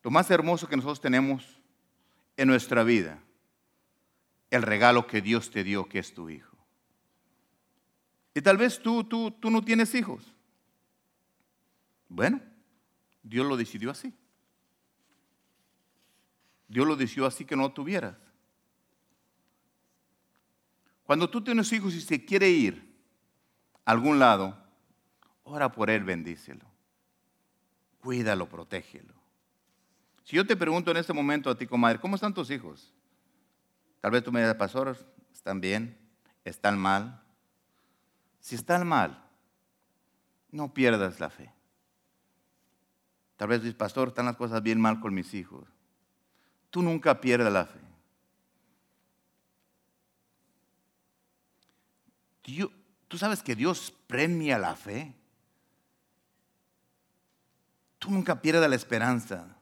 [0.03, 1.59] Lo más hermoso que nosotros tenemos
[2.37, 3.17] en nuestra vida,
[4.51, 6.55] el regalo que Dios te dio, que es tu hijo.
[8.35, 10.36] Y tal vez tú, tú, tú no tienes hijos.
[12.09, 12.41] Bueno,
[13.23, 14.13] Dios lo decidió así.
[16.67, 18.17] Dios lo decidió así que no tuvieras.
[21.03, 22.93] Cuando tú tienes hijos y se quiere ir
[23.85, 24.57] a algún lado,
[25.43, 26.65] ora por él, bendícelo.
[27.99, 29.13] Cuídalo, protégelo.
[30.23, 32.93] Si yo te pregunto en este momento a ti, comadre, ¿cómo están tus hijos?
[34.01, 34.97] Tal vez tú me digas, pastor,
[35.31, 35.97] ¿están bien?
[36.43, 37.23] ¿Están mal?
[38.41, 39.25] Si están mal,
[40.51, 41.56] no pierdas la fe.
[43.37, 45.67] Tal vez dices, pastor, están las cosas bien mal con mis hijos.
[46.69, 47.79] Tú nunca pierdas la fe.
[53.07, 55.13] Tú sabes que Dios premia la fe.
[57.99, 59.55] Tú nunca pierdas la esperanza.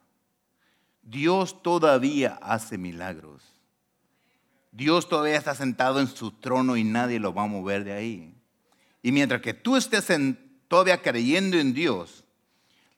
[1.01, 3.43] Dios todavía hace milagros.
[4.71, 8.35] Dios todavía está sentado en su trono y nadie lo va a mover de ahí.
[9.01, 10.07] Y mientras que tú estés
[10.67, 12.24] todavía creyendo en Dios,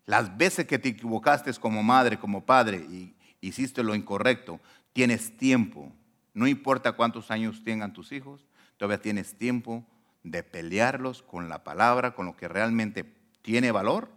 [0.08, 4.60] las veces que te equivocaste como madre, como padre y hiciste lo incorrecto,
[4.94, 5.92] tienes tiempo.
[6.34, 9.86] No importa cuántos años tengan tus hijos, todavía tienes tiempo
[10.24, 13.04] de pelearlos con la palabra, con lo que realmente
[13.42, 14.10] tiene valor,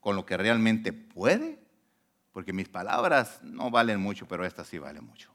[0.00, 1.58] con lo que realmente puede,
[2.32, 5.30] porque mis palabras no valen mucho, pero estas sí valen mucho.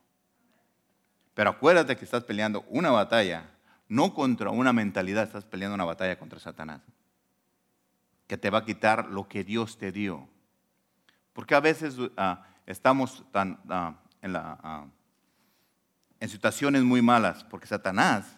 [1.34, 3.50] Pero acuérdate que estás peleando una batalla,
[3.90, 6.82] no contra una mentalidad, estás peleando una batalla contra Satanás
[8.28, 10.28] que te va a quitar lo que Dios te dio.
[11.34, 14.86] Porque a veces ah, estamos tan, ah, en, ah,
[16.20, 18.38] en situaciones muy malas, porque Satanás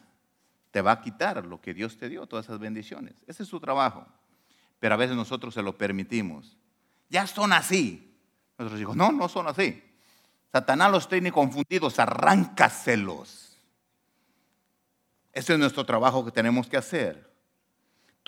[0.71, 3.15] te va a quitar lo que Dios te dio, todas esas bendiciones.
[3.25, 4.05] Ese es su trabajo.
[4.79, 6.57] Pero a veces nosotros se lo permitimos.
[7.09, 8.15] Ya son así.
[8.57, 9.83] Nosotros decimos, no, no son así.
[10.51, 13.57] Satanás los tiene confundidos, arráncaselos.
[15.31, 17.28] Ese es nuestro trabajo que tenemos que hacer.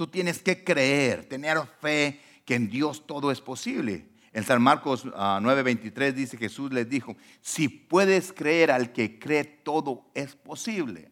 [0.01, 4.09] Tú tienes que creer, tener fe que en Dios todo es posible.
[4.33, 9.43] En San Marcos 9:23 ah, dice Jesús les dijo, si puedes creer al que cree,
[9.43, 11.11] todo es posible.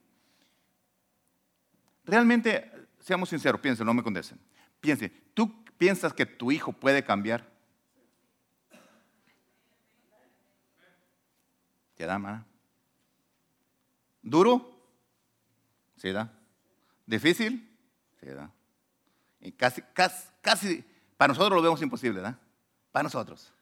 [2.04, 4.40] Realmente, seamos sinceros, piensen, no me condencen.
[4.82, 7.48] Piensen, ¿tú piensas que tu hijo puede cambiar?
[11.94, 12.44] ¿Te da, más?
[14.24, 14.82] ¿Duro?
[15.96, 16.34] Sí da.
[17.06, 17.70] ¿Difícil?
[18.20, 18.52] Sí da.
[19.40, 19.82] Y casi,
[20.42, 20.86] casi,
[21.18, 22.40] para nosotros lo vemos imposible, ¿verdad?
[22.92, 23.54] Para nosotros.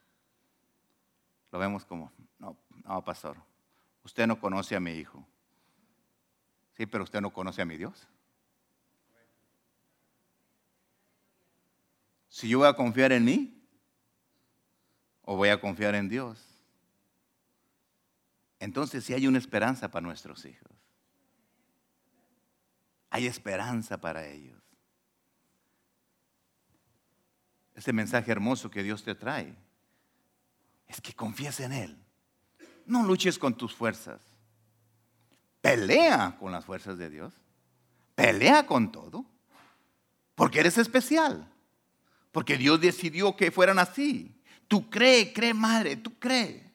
[1.51, 3.37] Lo vemos como, no, no, pastor,
[4.03, 5.25] usted no conoce a mi hijo.
[6.73, 8.07] Sí, pero usted no conoce a mi Dios.
[12.29, 13.57] Si yo voy a confiar en mí
[15.23, 16.41] o voy a confiar en Dios.
[18.59, 20.71] Entonces sí hay una esperanza para nuestros hijos.
[23.09, 24.66] Hay esperanza para ellos.
[27.77, 29.55] Ese mensaje hermoso que Dios te trae
[30.87, 32.03] es que confíes en Él.
[32.87, 34.19] No luches con tus fuerzas.
[35.61, 37.35] Pelea con las fuerzas de Dios.
[38.15, 39.25] Pelea con todo.
[40.33, 41.47] Porque eres especial.
[42.31, 44.41] Porque Dios decidió que fueran así.
[44.67, 46.73] Tú cree, cree madre, tú cree.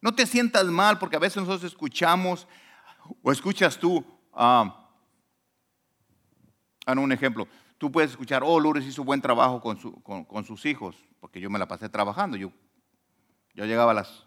[0.00, 2.46] No te sientas mal porque a veces nosotros escuchamos
[3.22, 4.88] o escuchas tú, ah,
[6.86, 7.48] un ejemplo,
[7.78, 11.68] tú puedes escuchar, oh, Lourdes hizo buen trabajo con, sus hijos, porque yo me la
[11.68, 12.36] pasé trabajando.
[12.36, 12.52] Yo,
[13.54, 14.26] yo llegaba a las,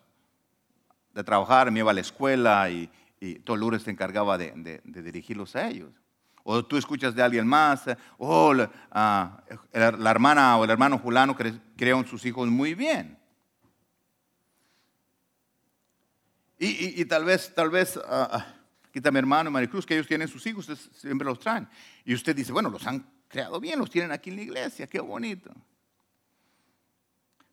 [1.14, 2.90] de trabajar, me iba a la escuela y,
[3.20, 5.92] y todo Lourdes se encargaba de, dirigirlos a ellos.
[6.44, 7.84] O tú escuchas de alguien más,
[8.18, 11.36] oh, la, ah, hermana o el hermano Julano
[11.76, 13.18] crearon sus hijos muy bien.
[16.62, 18.48] Y, tal vez, tal vez, ah, ah,
[18.92, 21.68] está mi hermano Maricruz, que ellos tienen sus hijos, siempre los traen.
[22.04, 25.00] Y usted dice, bueno, los han creado bien, los tienen aquí en la iglesia, qué
[25.00, 25.52] bonito.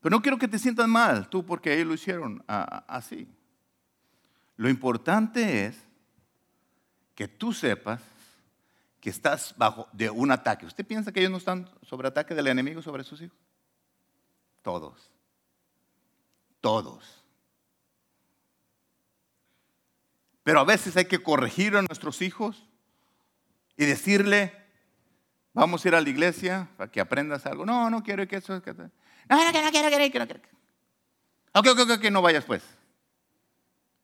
[0.01, 3.29] Pero no quiero que te sientas mal tú porque ellos lo hicieron así.
[4.57, 5.79] Lo importante es
[7.15, 8.03] que tú sepas
[9.01, 10.67] que estás bajo de un ataque.
[10.67, 13.39] ¿Usted piensa que ellos no están sobre ataque del enemigo sobre sus hijos?
[14.63, 15.11] Todos.
[16.61, 17.23] Todos.
[20.43, 22.67] Pero a veces hay que corregir a nuestros hijos
[23.77, 24.66] y decirle,
[25.57, 27.67] vamos a ir a la iglesia para que aprendas algo.
[27.67, 28.63] No, no quiero que eso...
[28.63, 28.73] Que...
[28.73, 28.91] No,
[29.29, 30.41] no, no quiero, quiero, quiero, quiero.
[31.53, 32.63] Ok, ok, ok, no vayas pues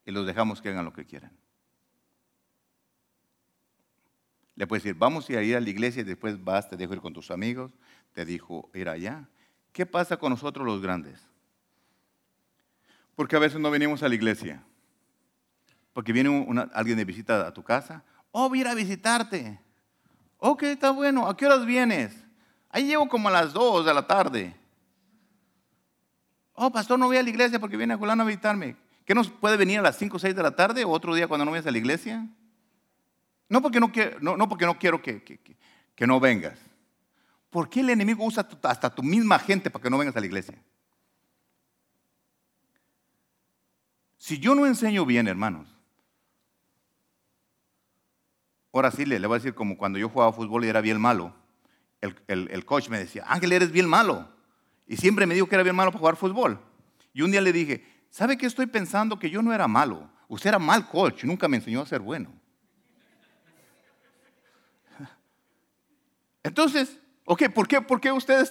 [0.05, 1.31] y los dejamos que hagan lo que quieran.
[4.55, 7.01] Le puedes decir, vamos a ir a la iglesia y después vas, te dejo ir
[7.01, 7.73] con tus amigos,
[8.13, 9.29] te dijo ir allá.
[9.73, 11.21] ¿Qué pasa con nosotros los grandes?
[13.15, 14.63] Porque a veces no venimos a la iglesia.
[15.93, 18.05] Porque viene alguien de visita a tu casa.
[18.31, 19.59] Oh, voy a ir a visitarte.
[20.45, 21.29] Ok, está bueno.
[21.29, 22.13] ¿A qué horas vienes?
[22.69, 24.57] Ahí llego como a las 2 de la tarde.
[26.55, 28.75] Oh, pastor, no voy a la iglesia porque viene a Julano a visitarme.
[29.05, 31.29] ¿Qué nos puede venir a las 5 o 6 de la tarde o otro día
[31.29, 32.27] cuando no vayas a la iglesia?
[33.49, 36.59] No porque no, quiero, no, porque no quiero que, que, no vengas.
[37.49, 40.27] ¿Por qué el enemigo usa hasta tu misma gente para que no vengas a la
[40.27, 40.61] iglesia?
[44.19, 45.69] Si yo no enseño bien, hermanos,
[48.73, 51.01] ahora sí le, le voy a decir como cuando yo jugaba fútbol y era bien
[51.01, 51.35] malo,
[52.01, 54.29] el, el coach me decía, Ángel, eres bien malo.
[54.89, 56.59] Y siempre me dijo que era bien malo para jugar fútbol.
[57.15, 59.19] Y un día le dije, ¿Sabe qué estoy pensando?
[59.19, 60.11] Que yo no era malo.
[60.29, 62.31] Usted era mal coach, nunca me enseñó a ser bueno.
[66.43, 68.47] Entonces, ok, ¿por qué, por qué usted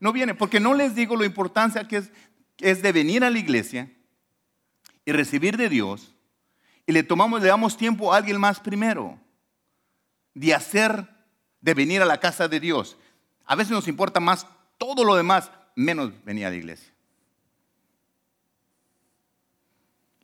[0.00, 0.34] no viene?
[0.34, 2.10] Porque no les digo lo importancia que es,
[2.56, 3.92] es de venir a la iglesia
[5.04, 6.14] y recibir de Dios
[6.86, 9.20] y le tomamos, le damos tiempo a alguien más primero
[10.34, 11.08] de hacer,
[11.60, 12.96] de venir a la casa de Dios.
[13.44, 14.46] A veces nos importa más
[14.78, 16.92] todo lo demás, menos venir a la iglesia.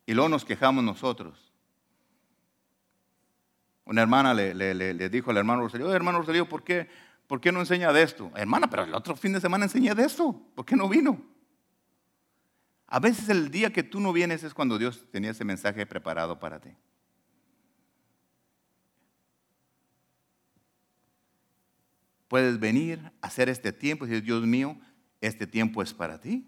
[0.07, 1.53] Y luego nos quejamos nosotros.
[3.85, 6.89] Una hermana le, dijo al hermano Rosalío, hermano Rosalío, ¿por qué,
[7.27, 8.31] ¿por qué no enseña de esto?
[8.35, 10.41] Hermana, pero el otro fin de semana enseñé de esto.
[10.55, 11.21] ¿Por qué no vino?
[12.87, 16.39] A veces el día que tú no vienes es cuando Dios tenía ese mensaje preparado
[16.41, 16.71] para ti.
[22.29, 24.76] Puedes venir, a hacer este tiempo y decir, Dios mío,
[25.20, 26.47] este tiempo es para ti.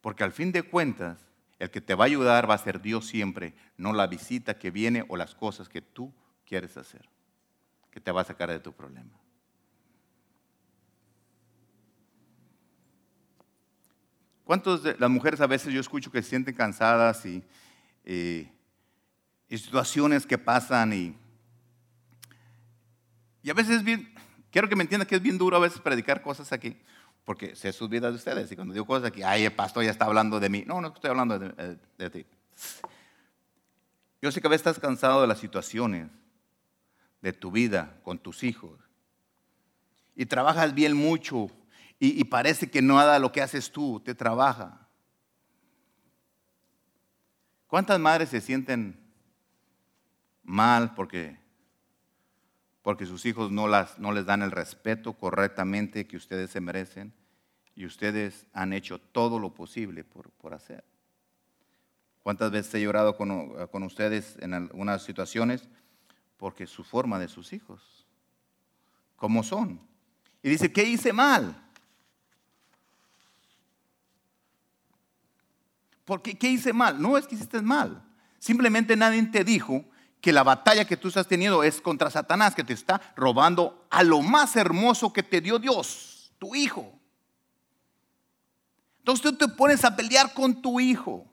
[0.00, 1.24] Porque al fin de cuentas,
[1.58, 4.70] el que te va a ayudar va a ser Dios siempre, no la visita que
[4.70, 6.12] viene o las cosas que tú
[6.44, 7.08] quieres hacer,
[7.90, 9.18] que te va a sacar de tu problema.
[14.44, 17.42] ¿Cuántas de las mujeres a veces yo escucho que se sienten cansadas y,
[18.04, 18.48] y,
[19.48, 21.16] situaciones que pasan y,
[23.46, 24.12] y a veces es bien,
[24.50, 26.76] quiero que me entiendan que es bien duro a veces predicar cosas aquí,
[27.24, 28.50] porque sé sus vidas de ustedes.
[28.50, 30.64] Y cuando digo cosas aquí, ay, el pastor ya está hablando de mí.
[30.66, 32.26] No, no estoy hablando de, eh, de, ti.
[34.20, 36.08] Yo sé que a veces estás cansado de las situaciones
[37.22, 38.80] de tu vida con tus hijos.
[40.16, 41.46] Y trabajas bien mucho
[42.00, 44.88] y, parece que nada lo que haces tú te trabaja.
[47.68, 48.98] ¿Cuántas madres se sienten
[50.42, 51.45] mal porque
[52.86, 57.12] porque sus hijos no, las, no les dan el respeto correctamente que ustedes se merecen
[57.74, 60.84] y ustedes han hecho todo lo posible por, por hacer.
[62.22, 65.68] ¿Cuántas veces he llorado con, con, ustedes en algunas situaciones?
[66.36, 68.06] Porque su forma de sus hijos,
[69.16, 69.80] como son.
[70.40, 71.60] Y dice, ¿qué hice mal?
[76.04, 77.02] Porque qué hice mal?
[77.02, 78.00] No es que hiciste mal.
[78.38, 79.84] Simplemente nadie te dijo
[80.26, 84.02] que la batalla que tú estás teniendo es contra Satanás que te está robando a
[84.02, 86.92] lo más hermoso que te dio Dios, tu hijo.
[88.98, 91.32] Entonces tú te pones a pelear con tu hijo.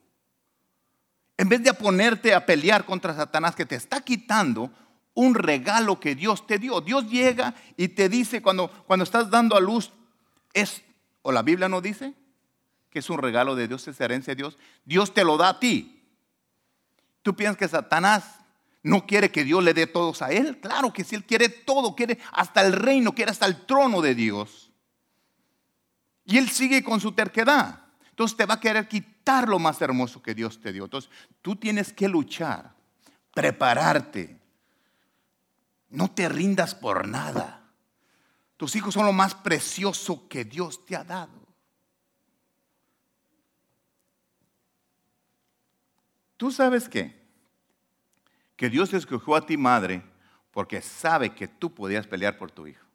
[1.38, 4.70] En vez de ponerte a pelear contra Satanás que te está quitando
[5.16, 6.80] un regalo que Dios te dio.
[6.80, 9.92] Dios llega y te dice cuando, cuando estás dando a luz,
[10.54, 10.84] es,
[11.24, 12.14] o la Biblia no dice,
[12.92, 14.60] que es un regalo de Dios, es herencia de Dios.
[14.86, 16.00] Dios te lo da a ti.
[17.24, 18.43] Tú piensas que Satanás
[18.84, 20.60] no quiere que Dios le dé todos a él.
[20.60, 24.14] Claro que si él quiere todo, quiere hasta el reino, quiere hasta el trono de
[24.14, 24.72] Dios.
[26.26, 27.80] Y él sigue con su terquedad.
[28.10, 30.84] Entonces te va a querer quitar lo más hermoso que Dios te dio.
[30.84, 31.10] Entonces
[31.42, 32.76] tú tienes que luchar,
[33.34, 34.38] prepararte.
[35.90, 37.72] No te rindas por nada.
[38.58, 41.42] Tus hijos son lo más precioso que Dios te ha dado.
[46.36, 47.23] ¿Tú sabes qué?
[48.56, 50.04] Que Dios escogió a ti madre
[50.52, 52.86] porque sabe que tú podías pelear por tu hijo.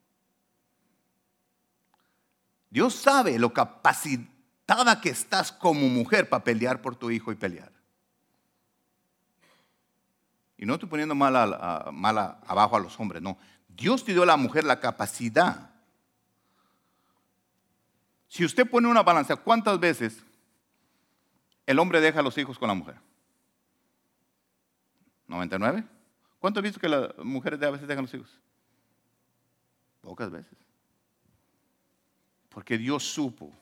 [2.71, 7.73] Dios sabe lo capacitada que estás como mujer para pelear por tu hijo y pelear.
[10.57, 13.39] Y no estoy poniendo mala abajo a los hombres, no.
[13.69, 15.71] Dios te dio a la mujer la capacidad.
[18.27, 20.23] Si usted pone una balanza, ¿cuántas veces
[21.65, 22.97] el hombre deja a los hijos con la mujer?
[25.29, 25.87] ¿99?
[26.39, 28.39] ¿Cuánto has visto que las mujeres a veces dejan los hijos?
[30.01, 30.57] Pocas veces.
[32.49, 33.53] Porque Dios supo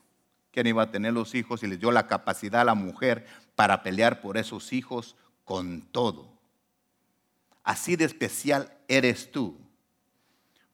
[0.53, 3.83] que iba a tener los hijos y le dio la capacidad a la mujer para
[3.83, 6.31] pelear por esos hijos con todo.
[7.63, 9.59] Así de especial eres tú.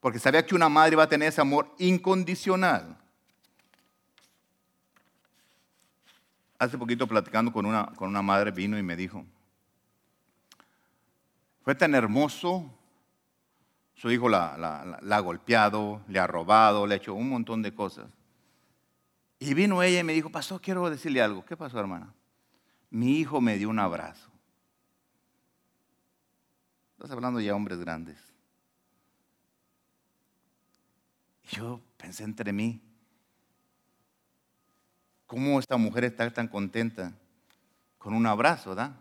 [0.00, 2.96] Porque sabía que una madre iba a tener ese amor incondicional.
[6.58, 9.24] Hace poquito platicando con una, con una madre vino y me dijo,
[11.62, 12.78] fue tan hermoso.
[13.94, 14.54] Su hijo la,
[14.98, 18.10] ha golpeado, le ha robado, le ha hecho un montón de cosas.
[19.38, 21.44] Y vino ella y me dijo, pasó, quiero decirle algo.
[21.44, 22.12] ¿Qué pasó, hermana?
[22.90, 24.30] Mi hijo me dio un abrazo.
[26.92, 28.18] Estás hablando ya de hombres grandes.
[31.44, 32.80] Y yo pensé entre mí,
[35.26, 37.12] ¿cómo esta mujer está tan contenta
[37.98, 38.96] con un abrazo, verdad?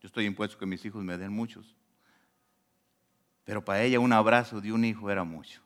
[0.00, 1.74] Yo estoy impuesto que mis hijos me den muchos.
[3.46, 5.62] Pero para ella un abrazo de un hijo era mucho.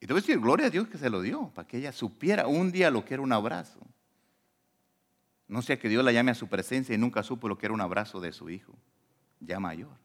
[0.00, 1.92] Y te voy a decir, gloria a Dios que se lo dio, para que ella
[1.92, 3.78] supiera un día lo que era un abrazo.
[5.48, 7.74] No sea que Dios la llame a su presencia y nunca supo lo que era
[7.74, 8.72] un abrazo de su hijo,
[9.38, 9.98] ya mayor.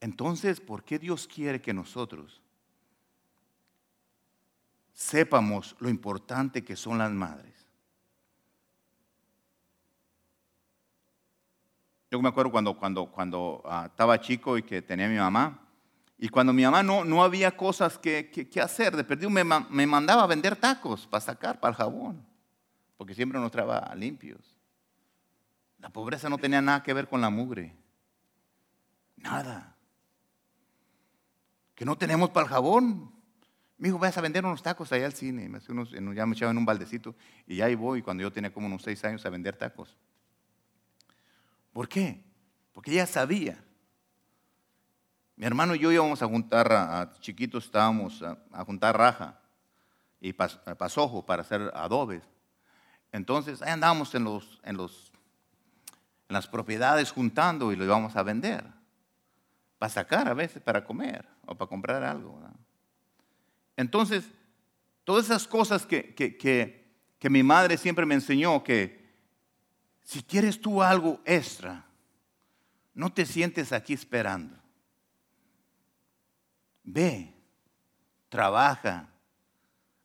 [0.00, 2.42] Entonces, ¿por qué Dios quiere que nosotros
[4.94, 7.57] sepamos lo importante que son las madres?
[12.10, 15.60] Yo me acuerdo cuando, cuando, cuando ah, estaba chico y que tenía mi mamá.
[16.16, 19.86] Y cuando mi mamá no, no había cosas que, que, hacer, de perdido me, me,
[19.86, 22.26] mandaba a vender tacos para sacar, para el jabón,
[22.96, 24.56] porque siempre nos traía limpios.
[25.78, 27.76] La pobreza no tenía nada que ver con la mugre.
[29.16, 29.76] Nada.
[31.76, 33.12] Que no tenemos para el jabón.
[33.76, 35.48] Mi hijo, vas a vender unos tacos allá al cine.
[36.14, 37.14] ya me echaba en un baldecito
[37.46, 39.96] y ahí voy cuando yo tenía como unos seis años a vender tacos.
[41.78, 42.24] ¿Por qué?
[42.72, 43.56] Porque ella sabía.
[45.36, 49.38] Mi hermano y yo íbamos a juntar, chiquitos estábamos a, juntar raja
[50.20, 52.24] y pasojo para hacer adobes.
[53.12, 55.12] Entonces ahí andábamos en, los, en, los,
[56.28, 58.64] en las propiedades juntando y lo íbamos a vender.
[59.78, 62.42] Para sacar a veces, para comer o para comprar algo.
[63.76, 64.28] Entonces,
[65.04, 69.07] todas esas cosas que, que, que mi madre siempre me enseñó que
[70.08, 71.84] si quieres tú algo extra,
[72.94, 74.56] no te sientes aquí esperando.
[76.82, 77.34] Ve,
[78.30, 79.06] trabaja,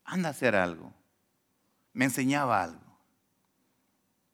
[0.03, 0.93] anda a hacer algo.
[1.93, 2.81] Me enseñaba algo.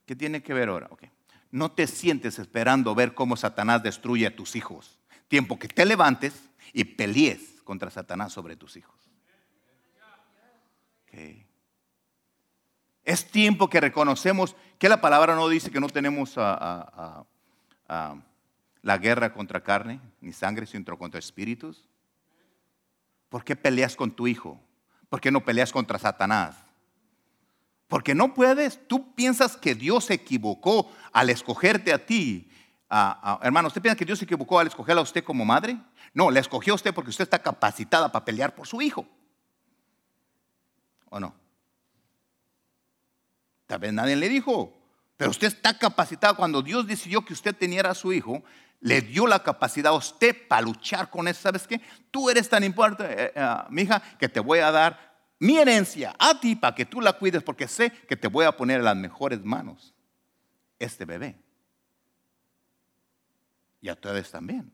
[0.07, 0.87] ¿Qué tiene que ver ahora?
[0.89, 1.11] Okay.
[1.51, 4.97] No te sientes esperando ver cómo Satanás destruye a tus hijos.
[5.27, 9.11] Tiempo que te levantes y pelees contra Satanás sobre tus hijos.
[11.03, 11.45] Okay.
[13.09, 17.25] Es tiempo que reconocemos que la palabra no dice que no tenemos la
[19.01, 21.89] guerra contra carne ni sangre, sino contra espíritus.
[23.29, 24.61] ¿Por qué peleas con tu hijo?
[25.09, 26.55] ¿Por qué no peleas contra Satanás?
[27.87, 32.47] Porque no puedes, tú piensas que Dios se equivocó al escogerte a ti.
[33.41, 35.79] hermano, ¿usted piensa que Dios se equivocó al escogerla a usted como madre?
[36.13, 39.07] No, le escogió a usted porque usted está capacitada para pelear por su hijo.
[41.09, 41.48] ¿O no?
[43.69, 44.75] Tal vez nadie le dijo,
[45.15, 46.35] pero usted está capacitado.
[46.35, 48.43] Cuando Dios decidió que usted teniera a su hijo,
[48.79, 51.41] le dio la capacidad a usted para luchar con eso.
[51.41, 51.79] ¿Sabes qué?
[52.09, 56.15] Tú eres tan importante, eh, eh, mi hija, que te voy a dar mi herencia
[56.17, 58.85] a ti para que tú la cuides, porque sé que te voy a poner en
[58.85, 59.93] las mejores manos
[60.79, 61.39] este bebé.
[63.81, 64.73] Y a ustedes también.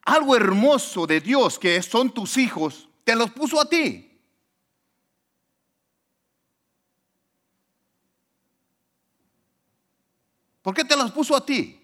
[0.00, 4.03] Algo hermoso de Dios que son tus hijos, te los puso a ti.
[10.64, 11.78] ¿Por qué te los puso a ti?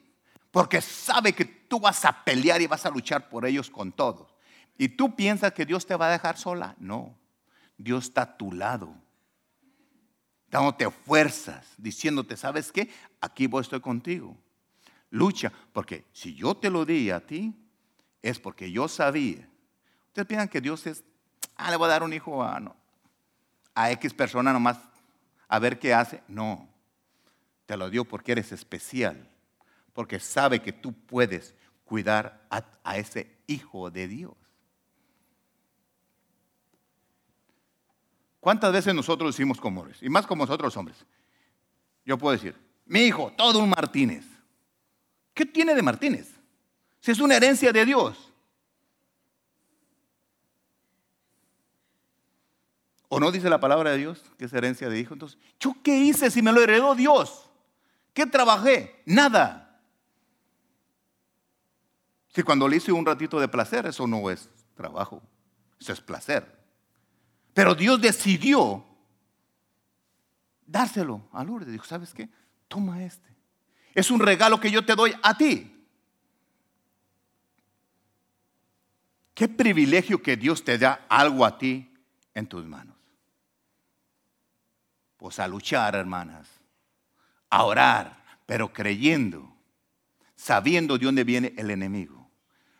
[0.50, 4.34] Porque sabe que tú vas a pelear y vas a luchar por ellos con todos.
[4.78, 6.74] ¿Y tú piensas que Dios te va a dejar sola?
[6.78, 7.14] No.
[7.76, 8.94] Dios está a tu lado,
[10.50, 12.90] dándote fuerzas, diciéndote, ¿sabes qué?
[13.20, 14.34] Aquí voy, estoy contigo.
[15.10, 17.54] Lucha, porque si yo te lo di a ti,
[18.22, 19.46] es porque yo sabía.
[20.06, 21.04] Ustedes piensan que Dios es,
[21.56, 22.74] ah, le voy a dar un hijo a, no,
[23.74, 24.78] a X persona nomás
[25.48, 26.22] a ver qué hace.
[26.26, 26.66] No,
[27.70, 29.30] te lo dio porque eres especial,
[29.92, 31.54] porque sabe que tú puedes
[31.84, 34.34] cuidar a, ese hijo de Dios.
[38.40, 40.02] ¿Cuántas veces nosotros decimos como hombres?
[40.02, 41.06] Y más como nosotros hombres.
[42.04, 42.56] Yo puedo decir,
[42.86, 44.26] mi hijo, todo un Martínez.
[45.32, 46.28] ¿Qué tiene de Martínez?
[46.98, 48.32] Si es una herencia de Dios.
[53.08, 55.14] ¿O no dice la palabra de Dios que es herencia de hijo?
[55.14, 57.46] Entonces, ¿yo qué hice si me lo heredó Dios?
[58.12, 59.02] ¿Qué trabajé?
[59.06, 59.80] Nada.
[62.28, 65.22] Si cuando le hice un ratito de placer, eso no es trabajo,
[65.80, 66.60] eso es placer.
[67.52, 68.84] Pero Dios decidió
[70.64, 71.72] dárselo a Lourdes.
[71.72, 72.28] Dijo, ¿sabes qué?
[72.68, 73.28] Toma este.
[73.94, 75.76] Es un regalo que yo te doy a ti.
[79.34, 81.92] Qué privilegio que Dios te da algo a ti
[82.34, 82.96] en tus manos.
[85.16, 86.59] Pues a luchar, hermanas.
[87.50, 89.52] A orar, pero creyendo,
[90.34, 92.30] sabiendo de dónde viene el enemigo.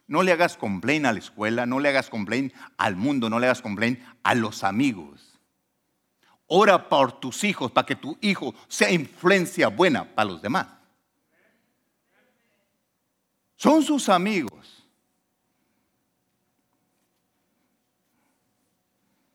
[0.06, 3.46] No le hagas complaint a la escuela, no le hagas complaint al mundo, no le
[3.46, 5.38] hagas complaint a los amigos.
[6.46, 10.66] Ora por tus hijos para que tu hijo sea influencia buena para los demás.
[13.54, 14.84] Son sus amigos.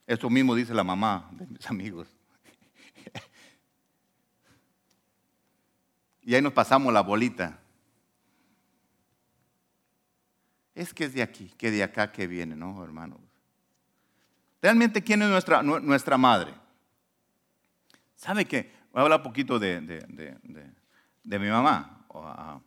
[0.05, 2.14] Esto mismo dice la mamá de mis amigos.
[6.25, 7.59] Y ahí nos pasamos la bolita.
[10.75, 13.17] es que es de aquí, que de acá que viene, ¿no, hermanos?
[14.61, 16.53] Realmente, ¿quién es nuestra, nuestra madre?
[18.15, 18.73] ¿Sabe qué?
[18.91, 22.05] Voy a hablar un poquito de, de, mi mamá.
[22.13, 22.59] Ah,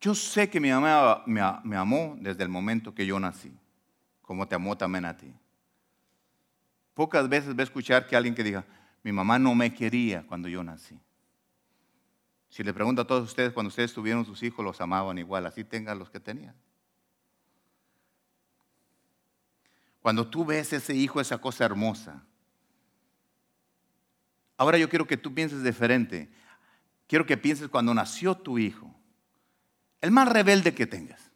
[0.00, 3.52] yo sé que mi mamá me, me amó desde el momento que yo nací,
[4.20, 5.32] como te amó también a ti.
[6.94, 8.64] Pocas veces voy a escuchar que alguien que diga,
[9.02, 10.98] mi mamá no me quería cuando yo nací.
[12.48, 15.64] Si le pregunto a todos ustedes, cuando ustedes tuvieron sus hijos, los amaban igual, así
[15.64, 16.54] tengan los que tenían.
[20.02, 22.22] Cuando tú ves ese hijo, esa cosa hermosa.
[24.56, 26.30] Ahora yo quiero que tú pienses diferente.
[27.06, 28.94] Quiero que pienses cuando nació tu hijo,
[30.00, 31.30] el más rebelde que tengas.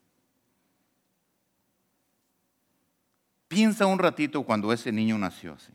[3.48, 5.72] Piensa un ratito cuando ese niño nació así,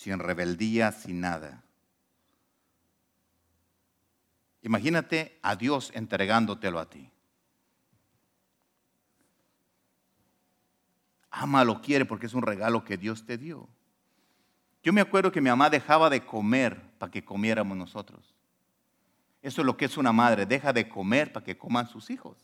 [0.00, 1.62] sin rebeldía, sin nada.
[4.62, 7.10] Imagínate a Dios entregándotelo a ti.
[11.30, 13.68] Ama lo quiere porque es un regalo que Dios te dio.
[14.82, 18.34] Yo me acuerdo que mi mamá dejaba de comer para que comiéramos nosotros.
[19.42, 22.38] Eso es lo que es una madre, deja de comer para que coman sus hijos.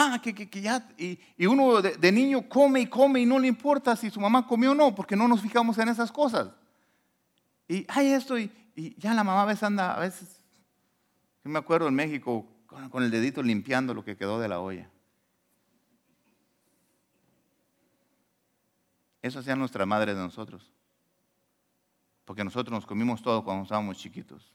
[0.00, 0.32] Ah, que,
[0.62, 4.46] ya, y, uno de, niño come y come y no le importa si su mamá
[4.46, 6.50] comió o no, porque no nos fijamos en esas cosas.
[7.66, 8.48] Y hay esto, y,
[8.96, 10.40] ya la mamá a veces anda, a veces,
[11.42, 14.88] yo me acuerdo en México, con, el dedito limpiando lo que quedó de la olla.
[19.20, 20.70] Eso hacía nuestra madre de nosotros.
[22.24, 24.54] Porque nosotros nos comimos todo cuando estábamos chiquitos.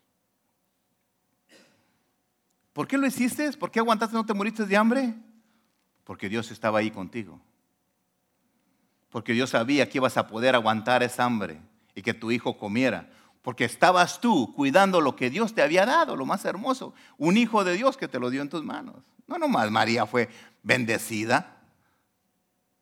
[2.71, 3.51] ¿Por qué lo hiciste?
[3.51, 5.13] ¿Por qué aguantaste no te moriste de hambre?
[6.03, 7.39] Porque Dios estaba ahí contigo.
[9.09, 11.61] Porque Dios sabía que ibas a poder aguantar esa hambre
[11.95, 13.09] y que tu hijo comiera.
[13.41, 16.93] Porque estabas tú cuidando lo que Dios te había dado, lo más hermoso.
[17.17, 18.95] Un hijo de Dios que te lo dio en tus manos.
[19.27, 20.29] No nomás María fue
[20.63, 21.61] bendecida.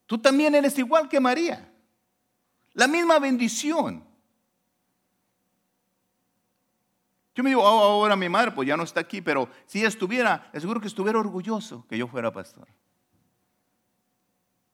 [0.06, 1.72] Tú también eres igual que María.
[2.74, 4.04] La misma bendición.
[7.34, 10.50] Yo me digo, oh, ahora mi madre pues ya no está aquí, pero si estuviera,
[10.54, 12.68] seguro que estuviera orgulloso que yo fuera pastor.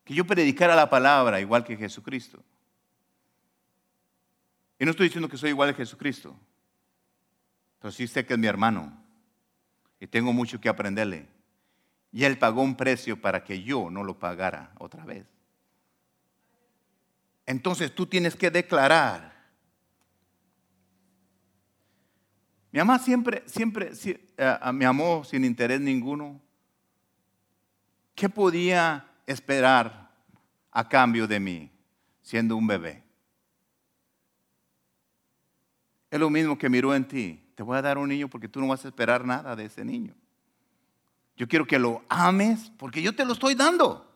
[0.08, 2.41] Que yo predicara la palabra igual que Jesucristo.
[4.80, 6.34] Y no estoy diciendo que soy igual a Jesucristo,
[7.78, 9.03] pero sí sé que es mi hermano
[9.99, 11.28] y tengo mucho que aprenderle.
[12.14, 15.26] Y Él pagó un precio para que yo no lo pagara otra vez.
[17.45, 19.36] Entonces tú tienes que declarar.
[22.72, 23.91] Mi mamá siempre, siempre
[24.38, 26.39] eh, me amó sin interés ninguno.
[28.16, 30.11] ¿Qué podía esperar
[30.71, 31.71] a cambio de mí?
[32.28, 33.01] siendo un bebé.
[36.11, 37.41] Es lo mismo que miró en ti.
[37.55, 39.86] Te voy a dar un niño porque tú no vas a esperar nada de ese
[39.86, 40.13] niño.
[41.38, 44.13] Yo quiero que lo ames porque yo te lo estoy dando.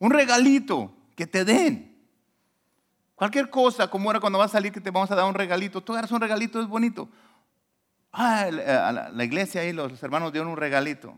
[0.00, 2.04] Un regalito que te den.
[3.14, 5.80] Cualquier cosa, como era cuando vas a salir que te vamos a dar un regalito.
[5.80, 7.08] Tú agarras un regalito, es bonito.
[8.10, 11.14] Ah, la, iglesia ahí, los hermanos dieron un regalito.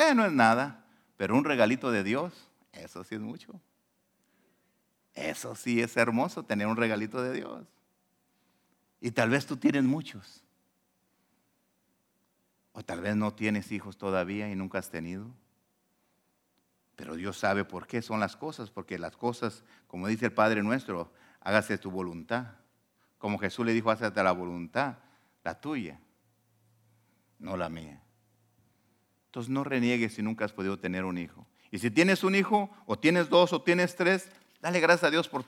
[0.00, 0.82] Eh, no es nada,
[1.18, 2.32] pero un regalito de Dios,
[2.72, 3.60] eso sí es mucho.
[5.12, 7.66] Eso sí es hermoso, tener un regalito de Dios.
[8.98, 10.42] Y tal vez tú tienes muchos.
[12.72, 15.26] O tal vez no tienes hijos todavía y nunca has tenido.
[16.96, 20.62] Pero Dios sabe por qué son las cosas, porque las cosas, como dice el Padre
[20.62, 22.54] nuestro, hágase tu voluntad.
[23.18, 24.96] Como Jesús le dijo, hágase la voluntad,
[25.44, 26.00] la tuya,
[27.38, 28.00] no la mía.
[29.30, 31.46] Entonces no reniegues si nunca has podido tener un hijo.
[31.70, 34.28] Y si tienes un hijo, o tienes dos, o tienes tres,
[34.60, 35.44] dale gracias a Dios por...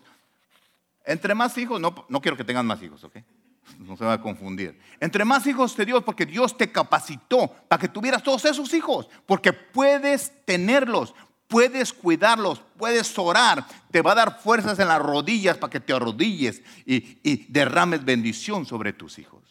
[1.05, 3.17] Entre más hijos, no, no quiero que tengan más hijos, ¿ok?
[3.81, 4.79] No se va a confundir.
[5.01, 9.09] Entre más hijos te dio, porque Dios te capacitó para que tuvieras todos esos hijos,
[9.27, 11.13] porque puedes tenerlos,
[11.49, 15.93] puedes cuidarlos, puedes orar, te va a dar fuerzas en las rodillas para que te
[15.93, 19.42] arrodilles y, y derrames bendición sobre tus hijos.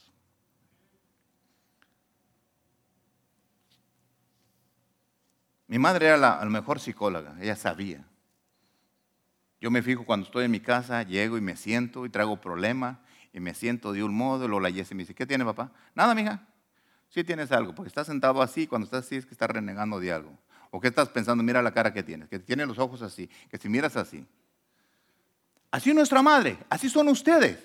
[5.71, 8.03] Mi madre era la, mejor psicóloga, ella sabía.
[9.61, 12.97] Yo me fijo cuando estoy en mi casa, llego y me siento y traigo problemas
[13.31, 15.71] y me siento de un modo, lo la y me dice, ¿qué tiene papá?
[15.95, 16.45] Nada, mija.
[17.07, 20.11] Sí tienes algo, porque estás sentado así, cuando estás así es que estás renegando de
[20.11, 20.37] algo.
[20.71, 21.41] ¿O qué estás pensando?
[21.41, 24.27] Mira la cara que tienes, que tiene los ojos así, que si miras así.
[25.71, 27.57] Así es nuestra madre, así son ustedes.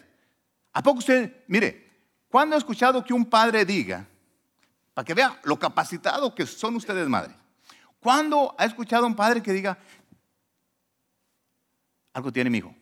[0.72, 1.90] ¿A poco usted, mire,
[2.28, 4.06] ¿cuándo ha escuchado que un padre diga,
[4.94, 7.34] para que vea lo capacitado que son ustedes madres?
[8.06, 9.76] ¿Cuándo ha escuchado a un padre que diga,
[12.12, 12.72] algo tiene mi hijo?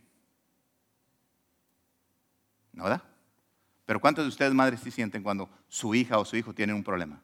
[2.75, 3.03] ¿No, verdad?
[3.87, 6.85] Pero ¿cuántos de ustedes, madres, sí sienten cuando su hija o su hijo tienen un
[6.85, 7.22] problema?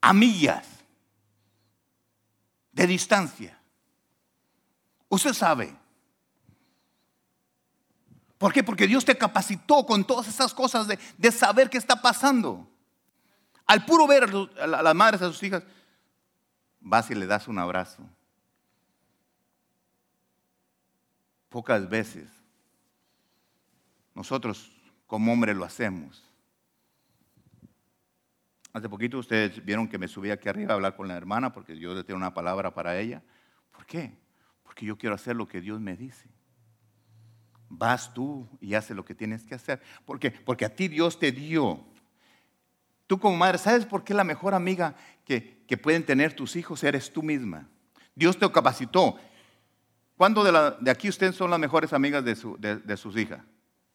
[0.00, 0.66] A millas
[2.72, 3.56] de distancia.
[5.08, 5.76] Usted sabe.
[8.36, 8.64] ¿Por qué?
[8.64, 12.68] Porque Dios te capacitó con todas esas cosas de, de saber qué está pasando.
[13.64, 14.28] Al puro ver
[14.60, 15.62] a las madres, a sus hijas,
[16.84, 18.04] vas y le das un abrazo.
[21.48, 22.28] Pocas veces
[24.14, 24.70] nosotros
[25.06, 26.22] como hombres lo hacemos.
[28.72, 31.78] Hace poquito ustedes vieron que me subí aquí arriba a hablar con la hermana porque
[31.78, 33.22] yo le tengo una palabra para ella.
[33.70, 34.16] ¿Por qué?
[34.62, 36.28] Porque yo quiero hacer lo que Dios me dice.
[37.68, 39.80] Vas tú y haces lo que tienes que hacer.
[40.04, 40.30] ¿Por qué?
[40.30, 41.84] Porque a ti Dios te dio
[43.06, 44.94] Tú como madre, ¿sabes por qué la mejor amiga
[45.24, 47.68] que, pueden tener tus hijos eres tú misma?
[48.14, 49.18] Dios te capacitó.
[50.16, 53.40] ¿Cuándo de, aquí ustedes son las mejores amigas de, de sus hijas?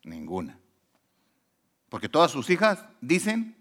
[0.03, 0.59] Ninguna.
[1.87, 3.55] Porque todas sus hijas dicen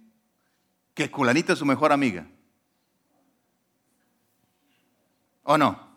[0.95, 2.27] que Culanita es su mejor amiga.
[5.45, 5.88] ¿O no?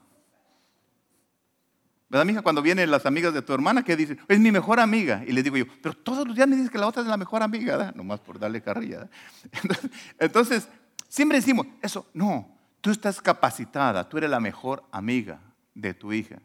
[2.12, 2.42] ¿Verdad, mija?
[2.42, 4.20] Cuando vienen las amigas de tu hermana, que dicen?
[4.28, 5.24] Es mi mejor amiga.
[5.26, 7.16] Y le digo yo, pero todos los días me dices que la otra es la
[7.16, 7.96] mejor amiga, ¿verdad?
[7.96, 9.10] Nomás por darle carrilla.
[10.20, 10.68] Entonces,
[11.08, 15.40] siempre decimos, eso, no, tú estás capacitada, tú eres la mejor amiga
[15.74, 16.40] de tu hija.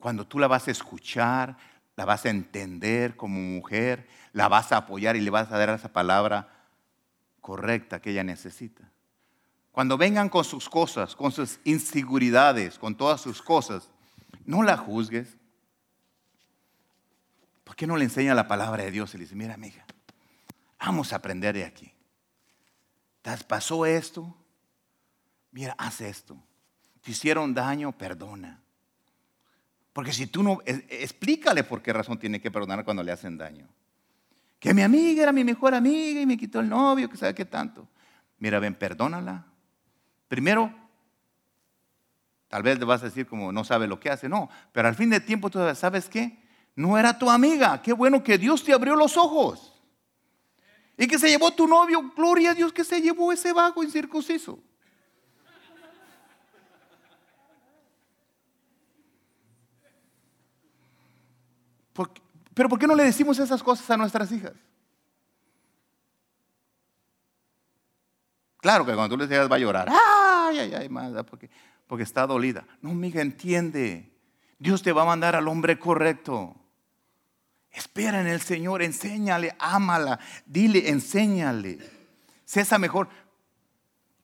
[0.00, 1.56] Cuando tú la vas a escuchar,
[1.94, 5.68] la vas a entender como mujer, la vas a apoyar y le vas a dar
[5.68, 6.48] esa palabra
[7.40, 8.90] correcta que ella necesita.
[9.70, 13.91] Cuando vengan con sus cosas, con sus inseguridades, con todas sus cosas,
[14.44, 15.36] no la juzgues.
[17.64, 19.84] ¿Por qué no le enseña la palabra de Dios y le dice, mira amiga,
[20.78, 21.92] vamos a aprender de aquí?
[23.22, 24.34] ¿Te pasó esto?
[25.52, 26.36] Mira, haz esto.
[27.02, 28.60] Te hicieron daño, perdona.
[29.92, 33.68] Porque si tú no, explícale por qué razón tiene que perdonar cuando le hacen daño.
[34.58, 37.44] Que mi amiga era mi mejor amiga y me quitó el novio, que sabe qué
[37.44, 37.88] tanto.
[38.38, 39.44] Mira, ven, perdónala.
[40.28, 40.72] Primero,
[42.52, 44.94] Tal vez le vas a decir como no sabe lo que hace, no, pero al
[44.94, 46.38] fin de tiempo tú sabes qué,
[46.76, 49.72] no era tu amiga, qué bueno que Dios te abrió los ojos.
[50.98, 54.62] Y que se llevó tu novio, gloria a Dios que se llevó ese vago incircunciso.
[62.52, 64.52] pero ¿por qué no le decimos esas cosas a nuestras hijas?
[68.58, 71.48] Claro que cuando tú le digas va a llorar, ay, ay, ay, más, porque
[71.92, 72.66] porque está dolida.
[72.80, 74.10] No, amiga, entiende.
[74.58, 76.56] Dios te va a mandar al hombre correcto.
[77.70, 81.80] Espera en el Señor, enséñale, ámala, dile, enséñale.
[82.46, 83.10] Sé esa mejor.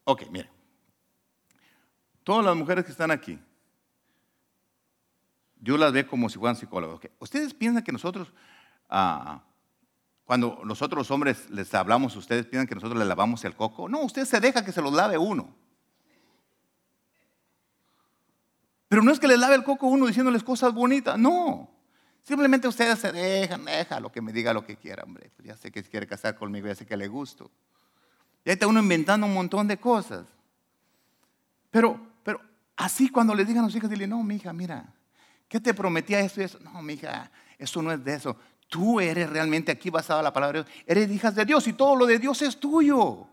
[0.04, 0.48] Ok, mira.
[2.24, 3.38] todas las mujeres que están aquí,
[5.56, 7.02] Dios las ve como si fueran psicólogos.
[7.18, 8.32] ¿Ustedes piensan que nosotros,
[8.88, 9.42] ah,
[10.24, 13.90] cuando nosotros los hombres les hablamos, ustedes piensan que nosotros les lavamos el coco?
[13.90, 15.67] No, usted se deja que se los lave uno.
[18.88, 21.70] Pero no es que les lave el coco uno diciéndoles cosas bonitas, no.
[22.22, 25.30] Simplemente ustedes se dejan, deja lo que me diga lo que quiera, hombre.
[25.36, 27.50] Pues ya sé que quiere casar conmigo, ya sé que le gusto.
[28.44, 30.26] Y ahí está uno inventando un montón de cosas.
[31.70, 32.40] Pero, pero
[32.76, 34.92] así cuando le digan a los hijos, dile, no, mija, mira,
[35.48, 36.58] ¿qué te prometía esto y eso?
[36.60, 38.36] No, mija, eso no es de eso.
[38.68, 40.84] Tú eres realmente aquí basado en la palabra de Dios.
[40.86, 43.26] Eres hijas de Dios y todo lo de Dios es tuyo.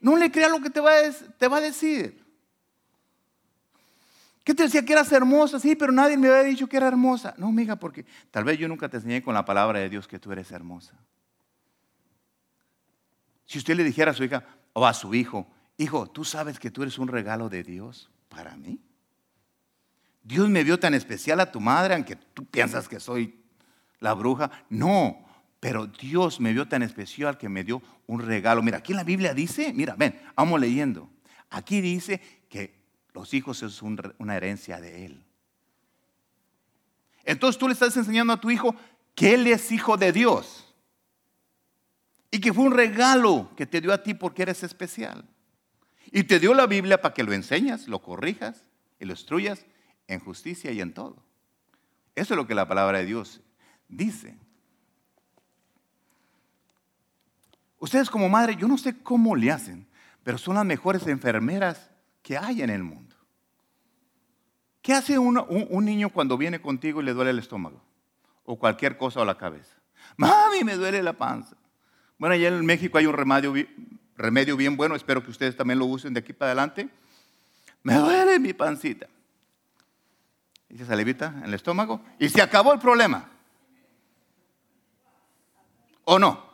[0.00, 2.19] No le creas lo que te va a decir.
[4.50, 5.60] ¿Qué te decía que eras hermosa?
[5.60, 7.36] Sí, pero nadie me había dicho que era hermosa.
[7.38, 10.18] No, amiga, porque tal vez yo nunca te enseñé con la palabra de Dios que
[10.18, 10.92] tú eres hermosa.
[13.46, 15.46] Si usted le dijera a su hija o a su hijo,
[15.78, 18.80] hijo, tú sabes que tú eres un regalo de Dios para mí.
[20.24, 23.40] Dios me vio tan especial a tu madre, aunque tú piensas que soy
[24.00, 24.50] la bruja.
[24.68, 25.28] No,
[25.60, 28.64] pero Dios me vio tan especial que me dio un regalo.
[28.64, 31.08] Mira, aquí en la Biblia dice, mira, ven, vamos leyendo.
[31.50, 32.39] Aquí dice
[33.12, 35.24] los hijos es una herencia de Él.
[37.24, 38.74] Entonces tú le estás enseñando a tu hijo
[39.14, 40.66] que Él es hijo de Dios.
[42.30, 45.24] Y que fue un regalo que te dio a ti porque eres especial.
[46.12, 48.64] Y te dio la Biblia para que lo enseñas, lo corrijas
[48.98, 49.66] y lo instruyas
[50.06, 51.22] en justicia y en todo.
[52.14, 53.40] Eso es lo que la palabra de Dios
[53.88, 54.36] dice.
[57.78, 59.86] Ustedes como madre, yo no sé cómo le hacen,
[60.22, 61.89] pero son las mejores enfermeras
[62.22, 63.16] que hay en el mundo.
[64.82, 67.82] ¿Qué hace un, niño cuando viene contigo y le duele el estómago?
[68.44, 69.76] O cualquier cosa o la cabeza.
[70.16, 71.56] Mami, me duele la panza.
[72.18, 73.54] Bueno, allá en México hay un remedio,
[74.16, 76.88] remedio bien bueno, espero que ustedes también lo usen de aquí para adelante.
[77.82, 79.06] Me duele mi pancita.
[80.68, 83.28] Y se salivita en el estómago y se acabó el problema.
[86.04, 86.50] ¿O no?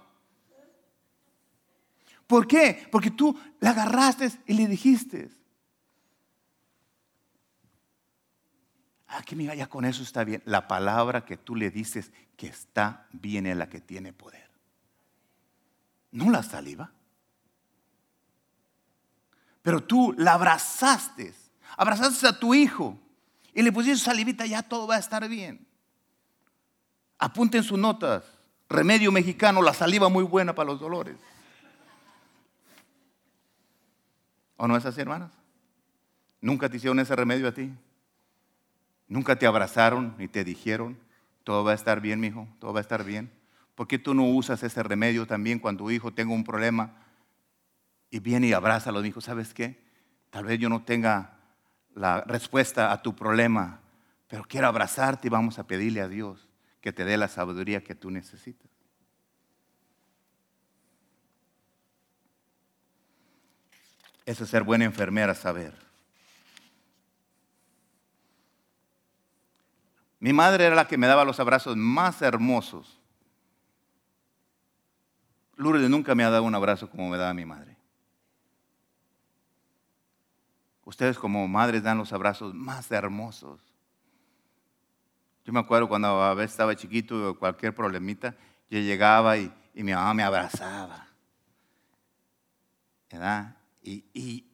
[2.26, 2.88] ¿Por qué?
[2.90, 5.30] Porque tú la agarraste y le dijiste,
[9.16, 10.42] Ah, que mira, ya con eso está bien.
[10.44, 14.50] La palabra que tú le dices que está bien es la que tiene poder.
[16.10, 16.92] No la saliva.
[19.62, 21.32] Pero tú la abrazaste,
[21.78, 22.98] abrazaste a tu hijo
[23.54, 25.66] y le pusiste salivita, ya todo va a estar bien.
[27.18, 28.22] Apunten sus notas.
[28.68, 31.16] Remedio mexicano, la saliva muy buena para los dolores.
[34.58, 35.32] ¿O no es así, hermanas?
[36.42, 37.72] ¿Nunca te hicieron ese remedio a ti?
[39.08, 40.98] Nunca te abrazaron y te dijeron,
[41.44, 43.30] todo va a estar bien, hijo, todo va a estar bien.
[43.74, 46.94] ¿Por qué tú no usas ese remedio también cuando tu hijo tenga un problema
[48.10, 49.24] y viene y abraza a los hijos?
[49.24, 49.80] ¿Sabes qué?
[50.30, 51.38] Tal vez yo no tenga
[51.94, 53.80] la respuesta a tu problema,
[54.28, 56.48] pero quiero abrazarte y vamos a pedirle a Dios
[56.80, 58.70] que te dé la sabiduría que tú necesitas.
[64.24, 65.85] Eso es ser buena enfermera, saber.
[70.18, 73.00] Mi madre era la que me daba los abrazos más hermosos.
[75.56, 77.76] Lourdes nunca me ha dado un abrazo como me daba mi madre.
[80.84, 83.60] Ustedes como madres dan los abrazos más hermosos.
[85.44, 88.34] Yo me acuerdo cuando a veces estaba chiquito cualquier problemita,
[88.70, 91.08] yo llegaba y, mi mamá me abrazaba.
[93.82, 94.04] Y,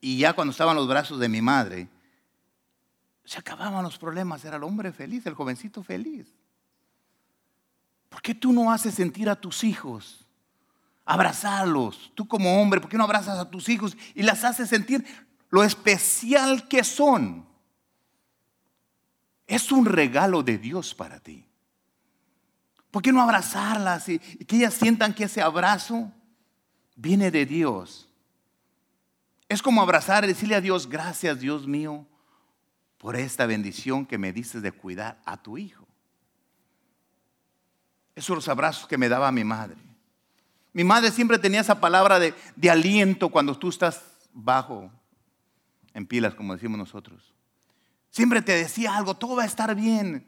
[0.01, 1.89] y ya cuando estaban los brazos de mi madre,
[3.25, 6.27] se acababan los problemas, era el hombre feliz, el jovencito feliz.
[8.09, 10.27] ¿Por qué tú no haces sentir a tus hijos?
[11.05, 15.05] Abrazarlos, tú como hombre, ¿por qué no abrazas a tus hijos y las haces sentir
[15.51, 17.47] lo especial que son?
[19.47, 21.47] Es un regalo de Dios para ti.
[22.91, 26.13] ¿Por qué no abrazarlas y, y que ellas sientan que ese abrazo
[26.95, 28.09] viene de Dios?
[29.49, 32.07] Es como abrazar y decirle a Dios, gracias Dios mío,
[33.03, 35.85] por esta bendición que me dices de cuidar a tu hijo.
[38.15, 39.77] Esos son los abrazos que me daba mi madre.
[40.73, 44.89] Mi madre siempre tenía esa palabra de, de aliento cuando tú estás bajo,
[45.93, 47.35] en pilas, como decimos nosotros.
[48.09, 50.25] Siempre te decía algo, todo va a estar bien,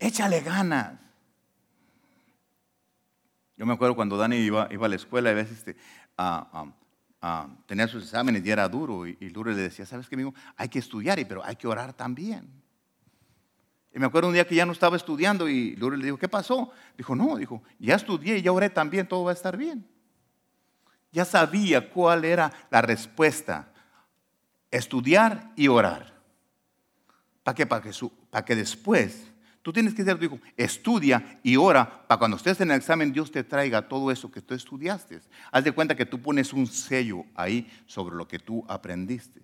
[0.00, 0.98] échale ganas.
[3.56, 5.76] Yo me acuerdo cuando Dani iba, iba a la escuela, a veces este,
[7.66, 9.06] Tenía sus exámenes y era duro.
[9.06, 10.34] Y, y le decía, ¿sabes qué, amigo?
[10.56, 12.48] Hay que estudiar, pero hay que orar también.
[13.96, 16.28] Y me acuerdo un día que ya no estaba estudiando y Lourdes le dijo, ¿qué
[16.28, 16.70] pasó?
[16.98, 19.88] Dijo, no, dijo, ya estudié y ya oré también, todo va a estar bien.
[21.12, 23.72] Ya sabía cuál era la respuesta
[24.70, 26.12] estudiar y orar.
[27.42, 27.64] ¿Para qué?
[27.66, 27.90] Para que,
[28.28, 29.32] para que después
[29.66, 33.12] tú tienes que ser tu hijo, estudia y ora para cuando estés en el examen
[33.12, 35.20] Dios te traiga todo eso que tú estudiaste.
[35.50, 39.42] Haz de cuenta que tú pones un sello ahí sobre lo que tú aprendiste.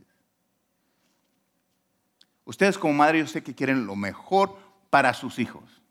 [2.44, 4.56] Ustedes como madre yo sé que quieren lo mejor
[4.90, 5.82] para sus hijos.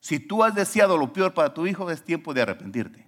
[0.00, 3.06] Si tú has deseado lo peor para tu hijo, es tiempo de arrepentirte.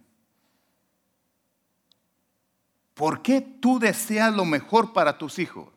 [2.95, 5.74] ¿Por qué tú deseas lo mejor para tus hijos?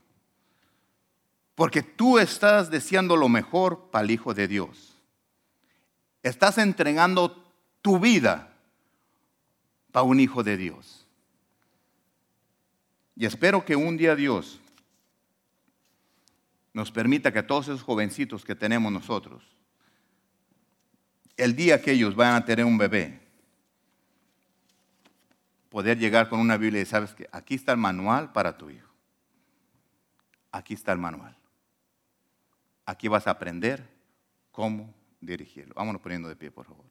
[1.57, 4.95] Porque tú estás deseando lo mejor para el Hijo de Dios.
[6.21, 7.43] Estás entregando
[7.81, 8.53] tu vida
[9.91, 11.07] para un Hijo de Dios.
[13.15, 14.59] Y espero que un día Dios
[16.73, 19.43] nos permita que todos esos jovencitos que tenemos nosotros,
[21.37, 23.19] el día que ellos vayan a tener un bebé,
[25.69, 28.91] poder llegar con una Biblia y sabes que aquí está el manual para tu hijo.
[30.51, 31.36] Aquí está el manual.
[32.87, 33.85] Aquí vas a aprender
[34.49, 35.73] cómo dirigirlo.
[35.75, 36.85] Vámonos poniendo de pie, por favor.